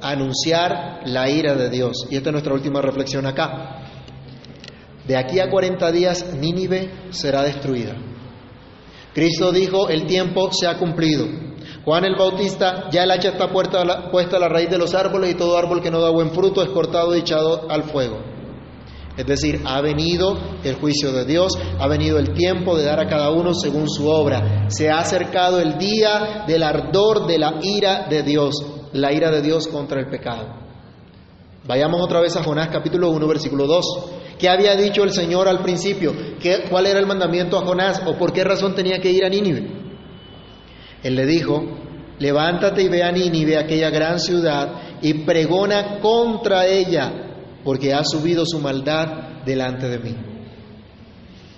Anunciar 0.01 1.01
la 1.05 1.29
ira 1.29 1.53
de 1.53 1.69
Dios. 1.69 2.07
Y 2.09 2.15
esta 2.15 2.29
es 2.29 2.33
nuestra 2.33 2.55
última 2.55 2.81
reflexión 2.81 3.27
acá. 3.27 3.86
De 5.07 5.15
aquí 5.15 5.39
a 5.39 5.49
40 5.49 5.91
días 5.91 6.33
Nínive 6.33 6.91
será 7.11 7.43
destruida. 7.43 7.95
Cristo 9.13 9.51
dijo, 9.51 9.89
el 9.89 10.05
tiempo 10.05 10.51
se 10.51 10.67
ha 10.67 10.77
cumplido. 10.77 11.25
Juan 11.85 12.05
el 12.05 12.15
Bautista, 12.15 12.89
ya 12.91 13.03
el 13.03 13.11
hacha 13.11 13.29
está 13.29 13.49
puesta 13.49 13.81
a, 13.81 13.85
la, 13.85 14.11
puesta 14.11 14.35
a 14.35 14.39
la 14.39 14.49
raíz 14.49 14.69
de 14.69 14.77
los 14.77 14.93
árboles 14.93 15.31
y 15.31 15.35
todo 15.35 15.57
árbol 15.57 15.81
que 15.81 15.89
no 15.89 16.01
da 16.01 16.09
buen 16.09 16.31
fruto 16.31 16.61
es 16.61 16.69
cortado 16.69 17.15
y 17.15 17.19
echado 17.19 17.71
al 17.71 17.83
fuego. 17.83 18.19
Es 19.15 19.25
decir, 19.25 19.61
ha 19.65 19.81
venido 19.81 20.37
el 20.63 20.75
juicio 20.75 21.11
de 21.11 21.25
Dios, 21.25 21.53
ha 21.79 21.87
venido 21.87 22.19
el 22.19 22.33
tiempo 22.33 22.77
de 22.77 22.83
dar 22.83 22.99
a 22.99 23.07
cada 23.07 23.31
uno 23.31 23.53
según 23.53 23.89
su 23.89 24.07
obra. 24.07 24.65
Se 24.69 24.91
ha 24.91 24.99
acercado 24.99 25.59
el 25.59 25.77
día 25.77 26.43
del 26.45 26.61
ardor 26.61 27.25
de 27.25 27.39
la 27.39 27.55
ira 27.63 28.07
de 28.07 28.21
Dios, 28.21 28.53
la 28.93 29.11
ira 29.13 29.31
de 29.31 29.41
Dios 29.41 29.67
contra 29.67 29.99
el 29.99 30.09
pecado. 30.09 30.67
Vayamos 31.65 32.01
otra 32.01 32.19
vez 32.19 32.35
a 32.35 32.43
Jonás 32.43 32.69
capítulo 32.69 33.09
1, 33.09 33.27
versículo 33.27 33.65
2. 33.65 33.85
¿Qué 34.39 34.47
había 34.47 34.75
dicho 34.75 35.03
el 35.03 35.11
Señor 35.11 35.47
al 35.47 35.63
principio? 35.63 36.13
¿Qué, 36.39 36.65
¿Cuál 36.69 36.85
era 36.85 36.99
el 36.99 37.07
mandamiento 37.07 37.57
a 37.57 37.65
Jonás 37.65 38.01
o 38.05 38.17
por 38.17 38.31
qué 38.31 38.43
razón 38.43 38.75
tenía 38.75 38.99
que 38.99 39.11
ir 39.11 39.25
a 39.25 39.29
Nínive? 39.29 39.67
Él 41.03 41.15
le 41.15 41.25
dijo, 41.25 41.63
levántate 42.19 42.83
y 42.83 42.89
ve 42.89 43.03
a 43.03 43.11
Nínive, 43.11 43.57
aquella 43.57 43.89
gran 43.89 44.19
ciudad, 44.19 44.99
y 45.01 45.25
pregona 45.25 45.99
contra 45.99 46.67
ella, 46.67 47.11
porque 47.63 47.93
ha 47.93 48.03
subido 48.03 48.45
su 48.45 48.59
maldad 48.59 49.43
delante 49.45 49.89
de 49.89 49.99
mí. 49.99 50.15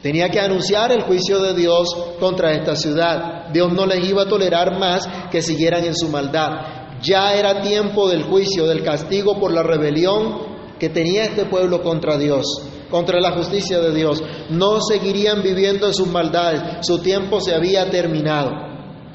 Tenía 0.02 0.30
que 0.30 0.40
anunciar 0.40 0.94
el 0.94 1.02
juicio 1.02 1.40
de 1.40 1.54
Dios 1.54 1.90
contra 2.20 2.54
esta 2.54 2.76
ciudad. 2.76 3.50
Dios 3.52 3.74
no 3.74 3.86
les 3.86 4.08
iba 4.08 4.24
a 4.24 4.30
tolerar 4.30 4.80
más 4.80 5.06
que 5.30 5.42
siguieran 5.42 5.84
en 5.84 5.96
su 5.96 6.08
maldad. 6.08 7.00
Ya 7.02 7.34
era 7.34 7.62
tiempo 7.62 8.08
del 8.08 8.24
juicio, 8.24 8.66
del 8.66 8.84
castigo 8.84 9.38
por 9.40 9.52
la 9.52 9.62
rebelión 9.62 10.50
que 10.80 10.90
tenía 10.90 11.26
este 11.26 11.46
pueblo 11.46 11.84
contra 11.84 12.18
Dios, 12.18 12.46
contra 12.90 13.20
la 13.20 13.32
justicia 13.32 13.80
de 13.80 13.94
Dios. 13.94 14.24
No 14.50 14.82
seguirían 14.82 15.42
viviendo 15.42 15.88
en 15.88 15.94
sus 15.94 16.08
maldades. 16.08 16.86
Su 16.86 17.00
tiempo 17.00 17.40
se 17.42 17.54
había 17.54 17.90
terminado. 17.90 18.52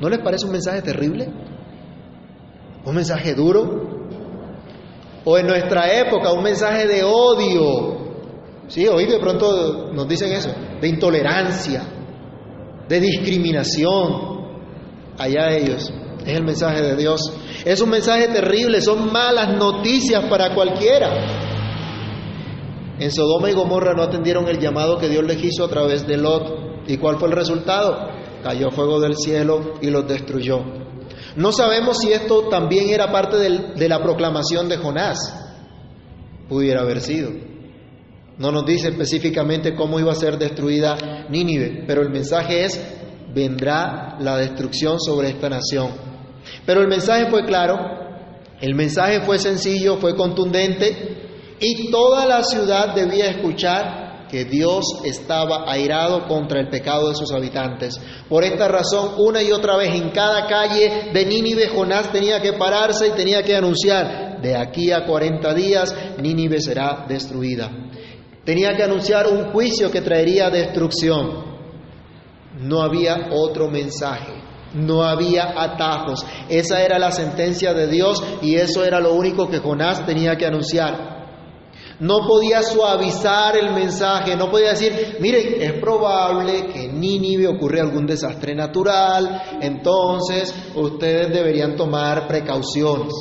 ¿No 0.00 0.08
les 0.08 0.20
parece 0.20 0.46
un 0.46 0.52
mensaje 0.52 0.82
terrible? 0.82 1.28
¿Un 2.84 2.94
mensaje 2.94 3.34
duro? 3.34 3.94
O 5.24 5.38
en 5.38 5.46
nuestra 5.46 5.92
época, 5.92 6.32
un 6.32 6.42
mensaje 6.42 6.86
de 6.86 7.02
odio. 7.02 8.04
Sí, 8.68 8.86
hoy 8.86 9.06
de 9.06 9.18
pronto 9.18 9.92
nos 9.92 10.08
dicen 10.08 10.32
eso, 10.32 10.50
de 10.80 10.88
intolerancia, 10.88 11.82
de 12.88 13.00
discriminación. 13.00 14.34
Allá 15.16 15.52
ellos. 15.52 15.92
Es 16.26 16.36
el 16.36 16.44
mensaje 16.44 16.82
de 16.82 16.96
Dios. 16.96 17.20
Es 17.64 17.80
un 17.80 17.90
mensaje 17.90 18.28
terrible, 18.28 18.80
son 18.80 19.12
malas 19.12 19.56
noticias 19.56 20.24
para 20.24 20.54
cualquiera. 20.54 21.53
En 22.98 23.10
Sodoma 23.10 23.50
y 23.50 23.54
Gomorra 23.54 23.92
no 23.94 24.02
atendieron 24.02 24.46
el 24.48 24.60
llamado 24.60 24.98
que 24.98 25.08
Dios 25.08 25.24
les 25.24 25.42
hizo 25.42 25.64
a 25.64 25.68
través 25.68 26.06
de 26.06 26.16
Lot. 26.16 26.86
¿Y 26.86 26.96
cuál 26.98 27.18
fue 27.18 27.28
el 27.28 27.34
resultado? 27.34 28.08
Cayó 28.42 28.70
fuego 28.70 29.00
del 29.00 29.16
cielo 29.16 29.74
y 29.80 29.90
los 29.90 30.06
destruyó. 30.06 30.60
No 31.36 31.50
sabemos 31.50 31.98
si 31.98 32.12
esto 32.12 32.48
también 32.48 32.90
era 32.90 33.10
parte 33.10 33.36
de 33.36 33.88
la 33.88 34.00
proclamación 34.00 34.68
de 34.68 34.76
Jonás. 34.76 35.18
Pudiera 36.48 36.82
haber 36.82 37.00
sido. 37.00 37.30
No 38.38 38.52
nos 38.52 38.64
dice 38.66 38.88
específicamente 38.88 39.74
cómo 39.74 39.98
iba 39.98 40.12
a 40.12 40.16
ser 40.16 40.38
destruida 40.38 41.26
Nínive, 41.28 41.84
pero 41.86 42.02
el 42.02 42.10
mensaje 42.10 42.64
es, 42.64 42.80
vendrá 43.32 44.16
la 44.20 44.36
destrucción 44.36 45.00
sobre 45.00 45.30
esta 45.30 45.48
nación. 45.48 45.90
Pero 46.66 46.80
el 46.80 46.88
mensaje 46.88 47.30
fue 47.30 47.44
claro, 47.44 47.76
el 48.60 48.74
mensaje 48.74 49.20
fue 49.20 49.38
sencillo, 49.38 49.96
fue 49.96 50.14
contundente 50.14 51.23
y 51.60 51.90
toda 51.90 52.26
la 52.26 52.42
ciudad 52.42 52.94
debía 52.94 53.30
escuchar 53.30 54.04
que 54.34 54.44
Dios 54.44 54.84
estaba 55.04 55.70
airado 55.70 56.26
contra 56.26 56.60
el 56.60 56.68
pecado 56.68 57.08
de 57.08 57.14
sus 57.14 57.30
habitantes. 57.32 58.00
Por 58.28 58.42
esta 58.42 58.66
razón, 58.66 59.14
una 59.18 59.42
y 59.42 59.52
otra 59.52 59.76
vez 59.76 59.94
en 59.94 60.10
cada 60.10 60.46
calle 60.46 61.10
de 61.12 61.24
Nínive, 61.24 61.68
Jonás 61.68 62.10
tenía 62.10 62.40
que 62.40 62.54
pararse 62.54 63.08
y 63.08 63.10
tenía 63.12 63.44
que 63.44 63.54
anunciar, 63.54 64.40
de 64.42 64.56
aquí 64.56 64.90
a 64.90 65.06
40 65.06 65.54
días, 65.54 65.94
Nínive 66.20 66.60
será 66.60 67.04
destruida. 67.08 67.70
Tenía 68.44 68.76
que 68.76 68.82
anunciar 68.82 69.28
un 69.28 69.52
juicio 69.52 69.90
que 69.90 70.00
traería 70.00 70.50
destrucción. 70.50 71.54
No 72.58 72.82
había 72.82 73.28
otro 73.30 73.70
mensaje. 73.70 74.34
No 74.74 75.04
había 75.04 75.54
atajos. 75.56 76.26
Esa 76.48 76.82
era 76.82 76.98
la 76.98 77.12
sentencia 77.12 77.72
de 77.72 77.86
Dios 77.86 78.22
y 78.42 78.56
eso 78.56 78.84
era 78.84 78.98
lo 79.00 79.14
único 79.14 79.48
que 79.48 79.60
Jonás 79.60 80.04
tenía 80.04 80.36
que 80.36 80.46
anunciar. 80.46 81.13
No 82.00 82.26
podía 82.26 82.62
suavizar 82.62 83.56
el 83.56 83.72
mensaje, 83.72 84.36
no 84.36 84.50
podía 84.50 84.70
decir, 84.70 85.18
miren, 85.20 85.62
es 85.62 85.72
probable 85.74 86.66
que 86.66 86.86
en 86.86 87.00
Nínive 87.00 87.46
ocurra 87.46 87.82
algún 87.82 88.06
desastre 88.06 88.54
natural, 88.54 89.58
entonces 89.60 90.54
ustedes 90.74 91.32
deberían 91.32 91.76
tomar 91.76 92.26
precauciones. 92.26 93.12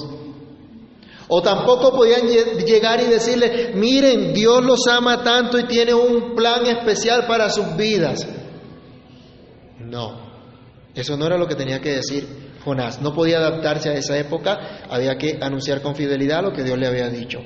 O 1.27 1.41
tampoco 1.41 1.91
podían 1.91 2.27
llegar 2.27 3.01
y 3.01 3.05
decirle, 3.05 3.71
miren, 3.75 4.33
Dios 4.33 4.63
los 4.63 4.87
ama 4.87 5.23
tanto 5.23 5.57
y 5.57 5.65
tiene 5.65 5.93
un 5.93 6.35
plan 6.35 6.65
especial 6.65 7.25
para 7.27 7.49
sus 7.49 7.75
vidas. 7.77 8.27
No, 9.79 10.33
eso 10.95 11.15
no 11.15 11.25
era 11.25 11.37
lo 11.37 11.47
que 11.47 11.55
tenía 11.55 11.79
que 11.79 11.93
decir 11.93 12.27
Jonás. 12.63 13.01
No 13.01 13.13
podía 13.13 13.37
adaptarse 13.37 13.89
a 13.89 13.93
esa 13.93 14.17
época, 14.17 14.83
había 14.89 15.17
que 15.17 15.37
anunciar 15.41 15.81
con 15.81 15.95
fidelidad 15.95 16.41
lo 16.41 16.51
que 16.51 16.63
Dios 16.63 16.77
le 16.77 16.87
había 16.87 17.09
dicho. 17.09 17.39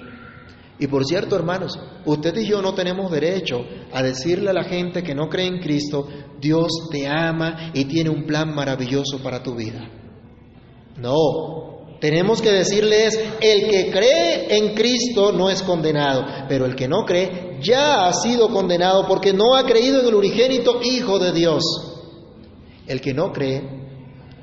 Y 0.79 0.87
por 0.87 1.05
cierto, 1.05 1.35
hermanos, 1.35 1.79
usted 2.05 2.35
y 2.37 2.45
yo 2.45 2.61
no 2.61 2.73
tenemos 2.73 3.11
derecho 3.11 3.65
a 3.91 4.03
decirle 4.03 4.51
a 4.51 4.53
la 4.53 4.63
gente 4.63 5.03
que 5.03 5.15
no 5.15 5.27
cree 5.27 5.47
en 5.47 5.59
Cristo, 5.59 6.07
Dios 6.39 6.67
te 6.91 7.07
ama 7.07 7.71
y 7.73 7.85
tiene 7.85 8.11
un 8.11 8.25
plan 8.25 8.53
maravilloso 8.53 9.21
para 9.23 9.41
tu 9.41 9.55
vida. 9.55 9.89
No, 10.97 11.77
tenemos 11.99 12.41
que 12.41 12.51
decirles, 12.51 13.19
el 13.41 13.69
que 13.69 13.91
cree 13.91 14.55
en 14.55 14.75
Cristo 14.75 15.31
no 15.31 15.49
es 15.49 15.63
condenado, 15.63 16.25
pero 16.47 16.65
el 16.65 16.75
que 16.75 16.87
no 16.87 17.05
cree 17.05 17.57
ya 17.61 18.07
ha 18.07 18.13
sido 18.13 18.49
condenado 18.49 19.07
porque 19.07 19.33
no 19.33 19.55
ha 19.55 19.65
creído 19.65 20.01
en 20.01 20.07
el 20.07 20.15
unigénito 20.15 20.79
Hijo 20.83 21.17
de 21.17 21.31
Dios. 21.31 21.63
El 22.85 23.01
que 23.01 23.13
no 23.13 23.31
cree 23.31 23.61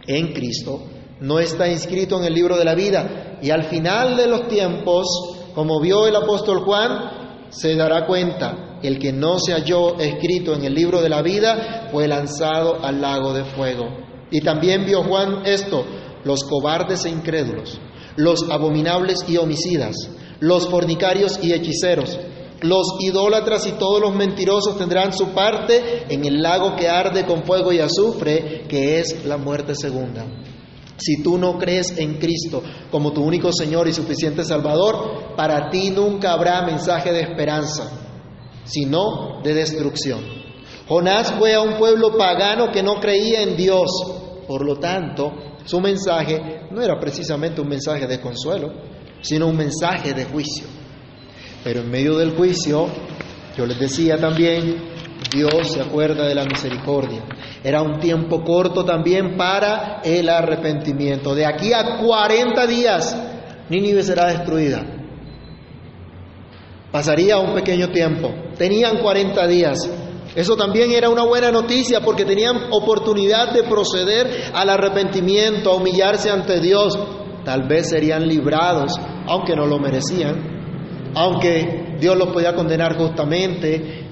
en 0.06 0.32
Cristo 0.32 0.82
no 1.20 1.38
está 1.38 1.68
inscrito 1.68 2.18
en 2.18 2.24
el 2.24 2.34
libro 2.34 2.56
de 2.56 2.64
la 2.64 2.74
vida 2.74 3.38
y 3.40 3.50
al 3.50 3.64
final 3.64 4.16
de 4.16 4.26
los 4.26 4.48
tiempos, 4.48 5.06
como 5.54 5.80
vio 5.80 6.06
el 6.06 6.16
apóstol 6.16 6.60
Juan, 6.64 7.48
se 7.50 7.76
dará 7.76 8.06
cuenta, 8.06 8.78
el 8.82 8.98
que 8.98 9.12
no 9.12 9.38
se 9.38 9.52
halló 9.52 9.98
escrito 9.98 10.54
en 10.54 10.64
el 10.64 10.74
libro 10.74 11.00
de 11.00 11.08
la 11.08 11.22
vida 11.22 11.88
fue 11.92 12.08
lanzado 12.08 12.84
al 12.84 13.00
lago 13.00 13.32
de 13.32 13.44
fuego. 13.44 13.84
Y 14.30 14.40
también 14.40 14.84
vio 14.84 15.04
Juan 15.04 15.42
esto, 15.46 15.84
los 16.24 16.42
cobardes 16.44 17.04
e 17.04 17.10
incrédulos, 17.10 17.80
los 18.16 18.50
abominables 18.50 19.24
y 19.28 19.36
homicidas, 19.36 19.94
los 20.40 20.68
fornicarios 20.68 21.38
y 21.42 21.52
hechiceros, 21.52 22.18
los 22.60 22.86
idólatras 23.00 23.66
y 23.66 23.72
todos 23.72 24.00
los 24.00 24.14
mentirosos 24.14 24.76
tendrán 24.76 25.12
su 25.12 25.28
parte 25.28 26.06
en 26.08 26.24
el 26.24 26.42
lago 26.42 26.74
que 26.76 26.88
arde 26.88 27.26
con 27.26 27.44
fuego 27.44 27.72
y 27.72 27.78
azufre, 27.78 28.64
que 28.68 28.98
es 28.98 29.24
la 29.24 29.36
muerte 29.36 29.74
segunda. 29.74 30.24
Si 30.96 31.22
tú 31.22 31.38
no 31.38 31.58
crees 31.58 31.98
en 31.98 32.14
Cristo 32.18 32.62
como 32.90 33.12
tu 33.12 33.22
único 33.22 33.52
Señor 33.52 33.88
y 33.88 33.92
suficiente 33.92 34.44
Salvador, 34.44 35.34
para 35.36 35.68
ti 35.70 35.90
nunca 35.90 36.32
habrá 36.32 36.62
mensaje 36.62 37.12
de 37.12 37.20
esperanza, 37.20 37.90
sino 38.64 39.42
de 39.42 39.54
destrucción. 39.54 40.20
Jonás 40.88 41.32
fue 41.32 41.54
a 41.54 41.60
un 41.60 41.78
pueblo 41.78 42.16
pagano 42.16 42.70
que 42.70 42.82
no 42.82 43.00
creía 43.00 43.42
en 43.42 43.56
Dios, 43.56 43.90
por 44.46 44.64
lo 44.64 44.76
tanto, 44.76 45.32
su 45.64 45.80
mensaje 45.80 46.68
no 46.70 46.82
era 46.82 47.00
precisamente 47.00 47.60
un 47.60 47.68
mensaje 47.68 48.06
de 48.06 48.20
consuelo, 48.20 48.72
sino 49.22 49.46
un 49.46 49.56
mensaje 49.56 50.12
de 50.12 50.26
juicio. 50.26 50.66
Pero 51.64 51.80
en 51.80 51.90
medio 51.90 52.18
del 52.18 52.36
juicio, 52.36 52.86
yo 53.56 53.66
les 53.66 53.80
decía 53.80 54.18
también, 54.18 54.93
Dios 55.30 55.72
se 55.72 55.80
acuerda 55.80 56.26
de 56.26 56.34
la 56.34 56.44
misericordia. 56.44 57.22
Era 57.62 57.82
un 57.82 57.98
tiempo 57.98 58.42
corto 58.42 58.84
también 58.84 59.36
para 59.36 60.00
el 60.04 60.28
arrepentimiento. 60.28 61.34
De 61.34 61.46
aquí 61.46 61.72
a 61.72 61.98
40 61.98 62.66
días, 62.66 63.16
Nínive 63.68 64.02
será 64.02 64.26
destruida. 64.26 64.84
Pasaría 66.92 67.38
un 67.38 67.54
pequeño 67.54 67.88
tiempo. 67.90 68.30
Tenían 68.56 68.98
40 68.98 69.46
días. 69.46 69.90
Eso 70.34 70.56
también 70.56 70.92
era 70.92 71.08
una 71.08 71.24
buena 71.24 71.50
noticia 71.50 72.00
porque 72.00 72.24
tenían 72.24 72.56
oportunidad 72.70 73.52
de 73.52 73.62
proceder 73.64 74.50
al 74.52 74.68
arrepentimiento, 74.68 75.70
a 75.70 75.76
humillarse 75.76 76.30
ante 76.30 76.60
Dios. 76.60 76.98
Tal 77.44 77.68
vez 77.68 77.88
serían 77.88 78.26
librados, 78.26 78.92
aunque 79.26 79.54
no 79.54 79.66
lo 79.66 79.78
merecían, 79.78 81.12
aunque 81.14 81.96
Dios 82.00 82.16
los 82.16 82.28
podía 82.28 82.54
condenar 82.54 82.96
justamente. 82.96 84.03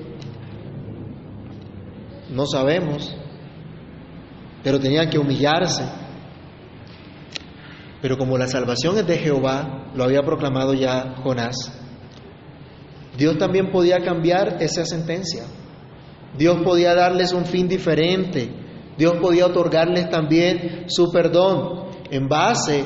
No 2.33 2.47
sabemos, 2.47 3.14
pero 4.64 4.81
tenían 4.81 5.11
que 5.11 5.18
humillarse. 5.18 5.85
Pero 8.01 8.16
como 8.16 8.38
la 8.38 8.49
salvación 8.49 8.97
es 8.99 9.07
de 9.07 9.18
Jehová, 9.18 9.92
lo 9.95 10.05
había 10.05 10.23
proclamado 10.23 10.75
ya 10.75 11.14
Jonás, 11.23 11.79
Dios 13.16 13.37
también 13.37 13.71
podía 13.71 14.01
cambiar 14.01 14.62
esa 14.62 14.85
sentencia. 14.87 15.45
Dios 16.37 16.62
podía 16.64 16.95
darles 16.95 17.33
un 17.33 17.45
fin 17.45 17.68
diferente. 17.68 18.51
Dios 18.97 19.14
podía 19.21 19.47
otorgarles 19.47 20.09
también 20.09 20.87
su 20.88 21.11
perdón 21.12 21.90
en 22.11 22.29
base 22.29 22.85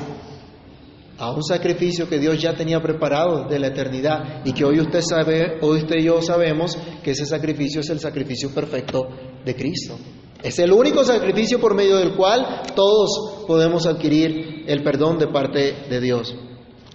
a 1.18 1.30
un 1.30 1.42
sacrificio 1.42 2.08
que 2.08 2.18
Dios 2.18 2.40
ya 2.40 2.54
tenía 2.54 2.80
preparado 2.80 3.48
de 3.48 3.58
la 3.58 3.68
eternidad 3.68 4.44
y 4.44 4.52
que 4.52 4.64
hoy 4.64 4.80
usted 4.80 5.00
sabe, 5.00 5.58
hoy 5.62 5.78
usted 5.78 5.96
y 5.96 6.04
yo 6.04 6.20
sabemos 6.20 6.76
que 7.02 7.12
ese 7.12 7.24
sacrificio 7.24 7.80
es 7.80 7.88
el 7.90 8.00
sacrificio 8.00 8.50
perfecto 8.50 9.08
de 9.44 9.54
Cristo. 9.54 9.96
Es 10.42 10.58
el 10.58 10.72
único 10.72 11.02
sacrificio 11.04 11.58
por 11.58 11.74
medio 11.74 11.96
del 11.96 12.14
cual 12.14 12.62
todos 12.74 13.44
podemos 13.46 13.86
adquirir 13.86 14.64
el 14.66 14.82
perdón 14.82 15.18
de 15.18 15.28
parte 15.28 15.86
de 15.88 16.00
Dios. 16.00 16.34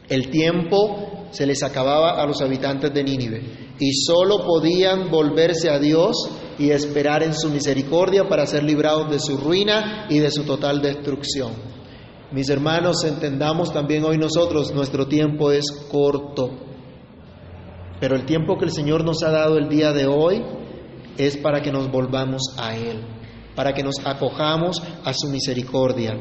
El 0.07 0.29
tiempo 0.29 1.27
se 1.31 1.47
les 1.47 1.63
acababa 1.63 2.21
a 2.21 2.25
los 2.27 2.41
habitantes 2.41 2.93
de 2.93 3.03
Nínive 3.03 3.75
y 3.79 3.93
solo 3.93 4.45
podían 4.45 5.09
volverse 5.09 5.69
a 5.69 5.79
Dios 5.79 6.29
y 6.59 6.69
esperar 6.69 7.23
en 7.23 7.33
su 7.33 7.49
misericordia 7.49 8.27
para 8.29 8.45
ser 8.45 8.63
librados 8.63 9.09
de 9.09 9.19
su 9.19 9.37
ruina 9.37 10.05
y 10.09 10.19
de 10.19 10.29
su 10.29 10.43
total 10.43 10.81
destrucción. 10.81 11.80
Mis 12.31 12.49
hermanos, 12.49 13.03
entendamos 13.03 13.73
también 13.73 14.05
hoy 14.05 14.17
nosotros, 14.17 14.73
nuestro 14.73 15.07
tiempo 15.07 15.51
es 15.51 15.69
corto, 15.91 16.51
pero 17.99 18.15
el 18.15 18.25
tiempo 18.25 18.57
que 18.57 18.65
el 18.65 18.71
Señor 18.71 19.03
nos 19.03 19.21
ha 19.23 19.31
dado 19.31 19.57
el 19.57 19.67
día 19.67 19.91
de 19.91 20.07
hoy 20.07 20.41
es 21.17 21.35
para 21.35 21.61
que 21.61 21.73
nos 21.73 21.91
volvamos 21.91 22.41
a 22.57 22.75
Él, 22.75 23.03
para 23.53 23.73
que 23.73 23.83
nos 23.83 23.95
acojamos 24.05 24.81
a 25.03 25.13
su 25.13 25.27
misericordia. 25.29 26.17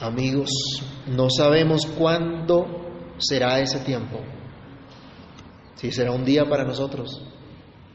Amigos, 0.00 0.48
no 1.06 1.28
sabemos 1.28 1.84
cuándo 1.84 2.64
será 3.18 3.60
ese 3.60 3.80
tiempo. 3.80 4.20
Si 5.74 5.92
será 5.92 6.12
un 6.12 6.24
día 6.24 6.48
para 6.48 6.64
nosotros 6.64 7.22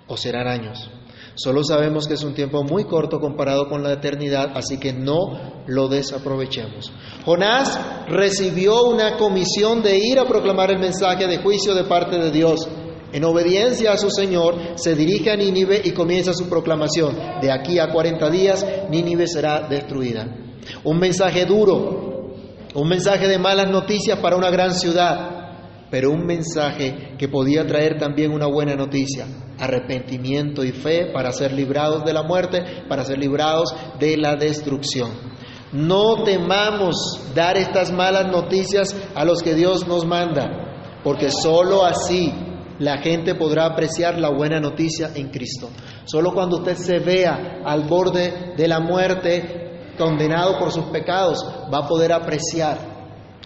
o 0.07 0.15
serán 0.15 0.47
años. 0.47 0.91
Solo 1.35 1.63
sabemos 1.65 2.07
que 2.07 2.13
es 2.13 2.23
un 2.23 2.33
tiempo 2.33 2.63
muy 2.63 2.85
corto 2.85 3.19
comparado 3.19 3.67
con 3.67 3.83
la 3.83 3.91
eternidad, 3.91 4.51
así 4.55 4.77
que 4.77 4.93
no 4.93 5.63
lo 5.67 5.89
desaprovechemos. 5.89 6.93
Jonás 7.25 7.77
recibió 8.07 8.85
una 8.85 9.17
comisión 9.17 9.83
de 9.83 9.97
ir 9.97 10.17
a 10.17 10.25
proclamar 10.25 10.71
el 10.71 10.79
mensaje 10.79 11.27
de 11.27 11.39
juicio 11.39 11.75
de 11.75 11.83
parte 11.83 12.17
de 12.17 12.31
Dios. 12.31 12.65
En 13.11 13.25
obediencia 13.25 13.91
a 13.91 13.97
su 13.97 14.09
Señor, 14.09 14.55
se 14.75 14.95
dirige 14.95 15.29
a 15.29 15.35
Nínive 15.35 15.81
y 15.83 15.91
comienza 15.91 16.33
su 16.33 16.47
proclamación. 16.47 17.15
De 17.41 17.51
aquí 17.51 17.79
a 17.79 17.91
40 17.91 18.29
días, 18.29 18.65
Nínive 18.89 19.27
será 19.27 19.67
destruida. 19.67 20.25
Un 20.85 20.99
mensaje 20.99 21.45
duro, 21.45 22.33
un 22.73 22.87
mensaje 22.87 23.27
de 23.27 23.37
malas 23.37 23.69
noticias 23.69 24.19
para 24.19 24.37
una 24.37 24.49
gran 24.49 24.73
ciudad, 24.73 25.89
pero 25.91 26.11
un 26.11 26.25
mensaje 26.25 27.15
que 27.17 27.27
podía 27.27 27.65
traer 27.65 27.97
también 27.97 28.31
una 28.31 28.47
buena 28.47 28.75
noticia, 28.75 29.25
arrepentimiento 29.59 30.63
y 30.63 30.71
fe 30.71 31.11
para 31.13 31.31
ser 31.31 31.53
librados 31.53 32.03
de 32.03 32.13
la 32.13 32.23
muerte, 32.23 32.63
para 32.87 33.03
ser 33.03 33.17
librados 33.17 33.73
de 33.99 34.17
la 34.17 34.35
destrucción. 34.35 35.11
No 35.71 36.23
temamos 36.23 36.95
dar 37.33 37.57
estas 37.57 37.91
malas 37.91 38.27
noticias 38.27 38.95
a 39.13 39.25
los 39.25 39.41
que 39.41 39.55
Dios 39.55 39.87
nos 39.87 40.05
manda, 40.05 41.01
porque 41.03 41.29
sólo 41.31 41.83
así 41.83 42.33
la 42.79 42.97
gente 42.99 43.35
podrá 43.35 43.65
apreciar 43.65 44.19
la 44.19 44.29
buena 44.29 44.59
noticia 44.59 45.11
en 45.15 45.29
Cristo. 45.29 45.69
Solo 46.05 46.33
cuando 46.33 46.57
usted 46.57 46.75
se 46.75 46.99
vea 46.99 47.61
al 47.63 47.87
borde 47.87 48.53
de 48.55 48.67
la 48.67 48.79
muerte, 48.79 49.93
condenado 49.97 50.57
por 50.59 50.71
sus 50.71 50.85
pecados, 50.85 51.45
va 51.73 51.79
a 51.79 51.87
poder 51.87 52.13
apreciar 52.13 52.94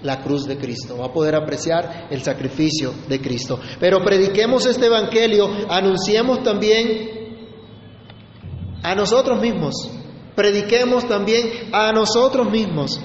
la 0.02 0.22
cruz 0.22 0.46
de 0.46 0.58
Cristo, 0.58 0.98
va 0.98 1.08
a 1.08 1.14
poder 1.14 1.36
apreciar 1.36 2.08
el 2.10 2.22
sacrificio 2.22 2.94
de 3.08 3.20
Cristo. 3.20 3.60
Pero 3.80 4.04
prediquemos 4.04 4.66
este 4.66 4.86
Evangelio, 4.86 5.50
anunciemos 5.70 6.44
también 6.44 7.20
a 8.82 8.96
nosotros 8.96 9.40
mismos, 9.42 9.90
prediquemos 10.36 11.08
también 11.08 11.70
a 11.74 11.92
nosotros 11.92 12.50
mismos, 12.50 13.00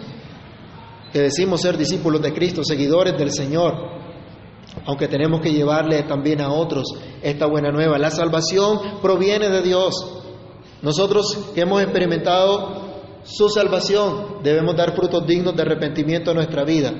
que 1.12 1.20
decimos 1.20 1.60
ser 1.60 1.76
discípulos 1.76 2.22
de 2.22 2.32
Cristo, 2.32 2.62
seguidores 2.64 3.16
del 3.18 3.32
Señor, 3.32 3.74
aunque 4.86 5.08
tenemos 5.08 5.40
que 5.40 5.52
llevarle 5.52 6.02
también 6.02 6.40
a 6.40 6.52
otros 6.52 6.86
esta 7.22 7.46
buena 7.46 7.70
nueva. 7.70 7.98
La 7.98 8.10
salvación 8.10 9.00
proviene 9.00 9.48
de 9.48 9.62
Dios. 9.62 9.94
Nosotros 10.82 11.52
que 11.54 11.62
hemos 11.62 11.82
experimentado 11.82 12.93
su 13.24 13.48
salvación, 13.48 14.42
debemos 14.42 14.76
dar 14.76 14.94
frutos 14.94 15.26
dignos 15.26 15.56
de 15.56 15.62
arrepentimiento 15.62 16.30
a 16.30 16.34
nuestra 16.34 16.64
vida. 16.64 16.92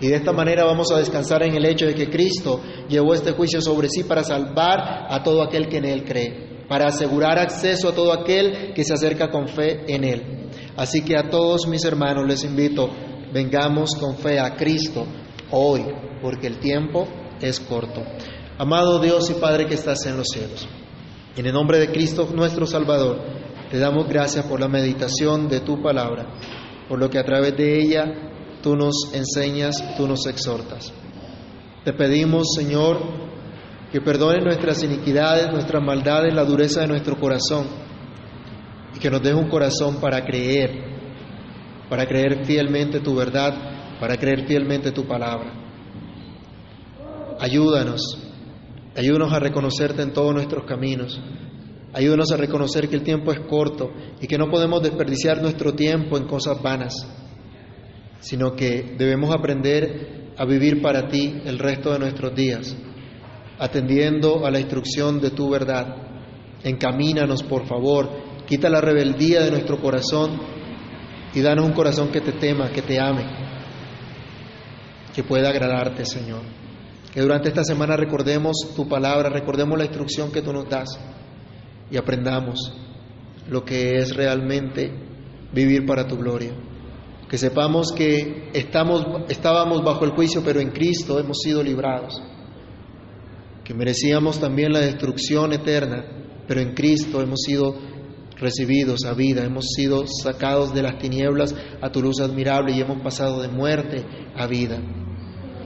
Y 0.00 0.08
de 0.08 0.16
esta 0.16 0.32
manera 0.32 0.64
vamos 0.64 0.92
a 0.92 0.98
descansar 0.98 1.42
en 1.42 1.54
el 1.54 1.64
hecho 1.64 1.86
de 1.86 1.94
que 1.94 2.10
Cristo 2.10 2.60
llevó 2.88 3.14
este 3.14 3.32
juicio 3.32 3.62
sobre 3.62 3.88
sí 3.88 4.04
para 4.04 4.22
salvar 4.22 5.06
a 5.08 5.22
todo 5.22 5.42
aquel 5.42 5.68
que 5.68 5.78
en 5.78 5.86
Él 5.86 6.04
cree, 6.04 6.64
para 6.68 6.88
asegurar 6.88 7.38
acceso 7.38 7.88
a 7.88 7.94
todo 7.94 8.12
aquel 8.12 8.74
que 8.74 8.84
se 8.84 8.92
acerca 8.92 9.30
con 9.30 9.48
fe 9.48 9.84
en 9.86 10.04
Él. 10.04 10.50
Así 10.76 11.02
que 11.02 11.16
a 11.16 11.30
todos 11.30 11.66
mis 11.66 11.84
hermanos 11.84 12.26
les 12.26 12.44
invito, 12.44 12.90
vengamos 13.32 13.94
con 13.98 14.16
fe 14.16 14.38
a 14.38 14.56
Cristo 14.56 15.06
hoy, 15.50 15.82
porque 16.20 16.48
el 16.48 16.58
tiempo 16.58 17.06
es 17.40 17.60
corto. 17.60 18.02
Amado 18.58 18.98
Dios 18.98 19.30
y 19.30 19.34
Padre 19.34 19.66
que 19.66 19.74
estás 19.74 20.04
en 20.06 20.16
los 20.16 20.26
cielos, 20.28 20.68
en 21.36 21.46
el 21.46 21.52
nombre 21.52 21.78
de 21.78 21.90
Cristo 21.90 22.28
nuestro 22.34 22.66
Salvador, 22.66 23.43
te 23.74 23.80
damos 23.80 24.06
gracias 24.08 24.46
por 24.46 24.60
la 24.60 24.68
meditación 24.68 25.48
de 25.48 25.58
tu 25.58 25.82
palabra, 25.82 26.26
por 26.88 26.96
lo 26.96 27.10
que 27.10 27.18
a 27.18 27.24
través 27.24 27.56
de 27.56 27.76
ella 27.76 28.04
tú 28.62 28.76
nos 28.76 29.12
enseñas, 29.12 29.96
tú 29.96 30.06
nos 30.06 30.28
exhortas. 30.28 30.92
Te 31.84 31.92
pedimos, 31.92 32.54
Señor, 32.54 33.00
que 33.90 34.00
perdone 34.00 34.44
nuestras 34.44 34.80
iniquidades, 34.84 35.50
nuestras 35.50 35.82
maldades, 35.82 36.32
la 36.32 36.44
dureza 36.44 36.82
de 36.82 36.86
nuestro 36.86 37.18
corazón 37.18 37.66
y 38.94 39.00
que 39.00 39.10
nos 39.10 39.20
deje 39.20 39.34
un 39.34 39.48
corazón 39.48 39.96
para 39.96 40.24
creer 40.24 40.70
para 41.90 42.06
creer 42.06 42.46
fielmente 42.46 43.00
tu 43.00 43.16
verdad, 43.16 43.98
para 43.98 44.16
creer 44.16 44.46
fielmente 44.46 44.92
tu 44.92 45.04
palabra. 45.04 45.52
Ayúdanos, 47.40 48.22
ayúdanos 48.96 49.32
a 49.32 49.40
reconocerte 49.40 50.02
en 50.02 50.12
todos 50.12 50.32
nuestros 50.32 50.64
caminos. 50.64 51.20
Ayúdanos 51.94 52.32
a 52.32 52.36
reconocer 52.36 52.88
que 52.88 52.96
el 52.96 53.04
tiempo 53.04 53.30
es 53.30 53.38
corto 53.48 53.92
y 54.20 54.26
que 54.26 54.36
no 54.36 54.50
podemos 54.50 54.82
desperdiciar 54.82 55.40
nuestro 55.40 55.74
tiempo 55.74 56.18
en 56.18 56.26
cosas 56.26 56.60
vanas, 56.60 56.92
sino 58.18 58.56
que 58.56 58.96
debemos 58.98 59.32
aprender 59.32 60.32
a 60.36 60.44
vivir 60.44 60.82
para 60.82 61.06
ti 61.06 61.40
el 61.44 61.56
resto 61.56 61.92
de 61.92 62.00
nuestros 62.00 62.34
días, 62.34 62.76
atendiendo 63.60 64.44
a 64.44 64.50
la 64.50 64.58
instrucción 64.58 65.20
de 65.20 65.30
tu 65.30 65.48
verdad. 65.48 65.86
Encamínanos, 66.64 67.44
por 67.44 67.64
favor, 67.64 68.10
quita 68.44 68.68
la 68.68 68.80
rebeldía 68.80 69.42
de 69.42 69.52
nuestro 69.52 69.80
corazón 69.80 70.40
y 71.32 71.40
danos 71.42 71.64
un 71.64 71.74
corazón 71.74 72.08
que 72.08 72.20
te 72.20 72.32
tema, 72.32 72.72
que 72.72 72.82
te 72.82 72.98
ame, 72.98 73.24
que 75.14 75.22
pueda 75.22 75.50
agradarte, 75.50 76.04
Señor. 76.04 76.42
Que 77.12 77.20
durante 77.20 77.50
esta 77.50 77.62
semana 77.62 77.96
recordemos 77.96 78.56
tu 78.74 78.88
palabra, 78.88 79.28
recordemos 79.28 79.78
la 79.78 79.84
instrucción 79.84 80.32
que 80.32 80.42
tú 80.42 80.52
nos 80.52 80.68
das 80.68 80.88
y 81.90 81.96
aprendamos 81.96 82.72
lo 83.48 83.64
que 83.64 83.98
es 83.98 84.14
realmente 84.16 84.90
vivir 85.52 85.86
para 85.86 86.06
tu 86.06 86.16
gloria. 86.16 86.52
Que 87.28 87.38
sepamos 87.38 87.92
que 87.92 88.50
estamos, 88.52 89.04
estábamos 89.28 89.82
bajo 89.82 90.04
el 90.04 90.12
juicio, 90.12 90.42
pero 90.44 90.60
en 90.60 90.70
Cristo 90.70 91.18
hemos 91.18 91.38
sido 91.40 91.62
librados. 91.62 92.22
Que 93.64 93.74
merecíamos 93.74 94.38
también 94.38 94.72
la 94.72 94.80
destrucción 94.80 95.52
eterna, 95.52 96.04
pero 96.46 96.60
en 96.60 96.74
Cristo 96.74 97.22
hemos 97.22 97.40
sido 97.40 97.76
recibidos 98.36 99.04
a 99.04 99.14
vida, 99.14 99.44
hemos 99.44 99.66
sido 99.74 100.04
sacados 100.06 100.74
de 100.74 100.82
las 100.82 100.98
tinieblas 100.98 101.54
a 101.80 101.90
tu 101.90 102.02
luz 102.02 102.20
admirable 102.20 102.72
y 102.72 102.80
hemos 102.80 103.00
pasado 103.00 103.40
de 103.40 103.48
muerte 103.48 104.04
a 104.36 104.46
vida. 104.46 104.80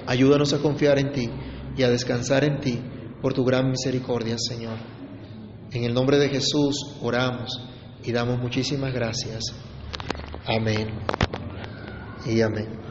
Ayúdanos 0.06 0.52
a 0.52 0.58
confiar 0.58 0.98
en 0.98 1.12
ti 1.12 1.28
y 1.76 1.82
a 1.82 1.90
descansar 1.90 2.44
en 2.44 2.60
ti 2.60 2.78
por 3.20 3.34
tu 3.34 3.44
gran 3.44 3.68
misericordia, 3.68 4.36
Señor. 4.38 4.97
En 5.72 5.84
el 5.84 5.92
nombre 5.92 6.18
de 6.18 6.30
Jesús 6.30 6.96
oramos 7.02 7.50
y 8.02 8.12
damos 8.12 8.38
muchísimas 8.38 8.92
gracias. 8.92 9.44
Amén 10.46 10.88
y 12.24 12.40
amén. 12.40 12.87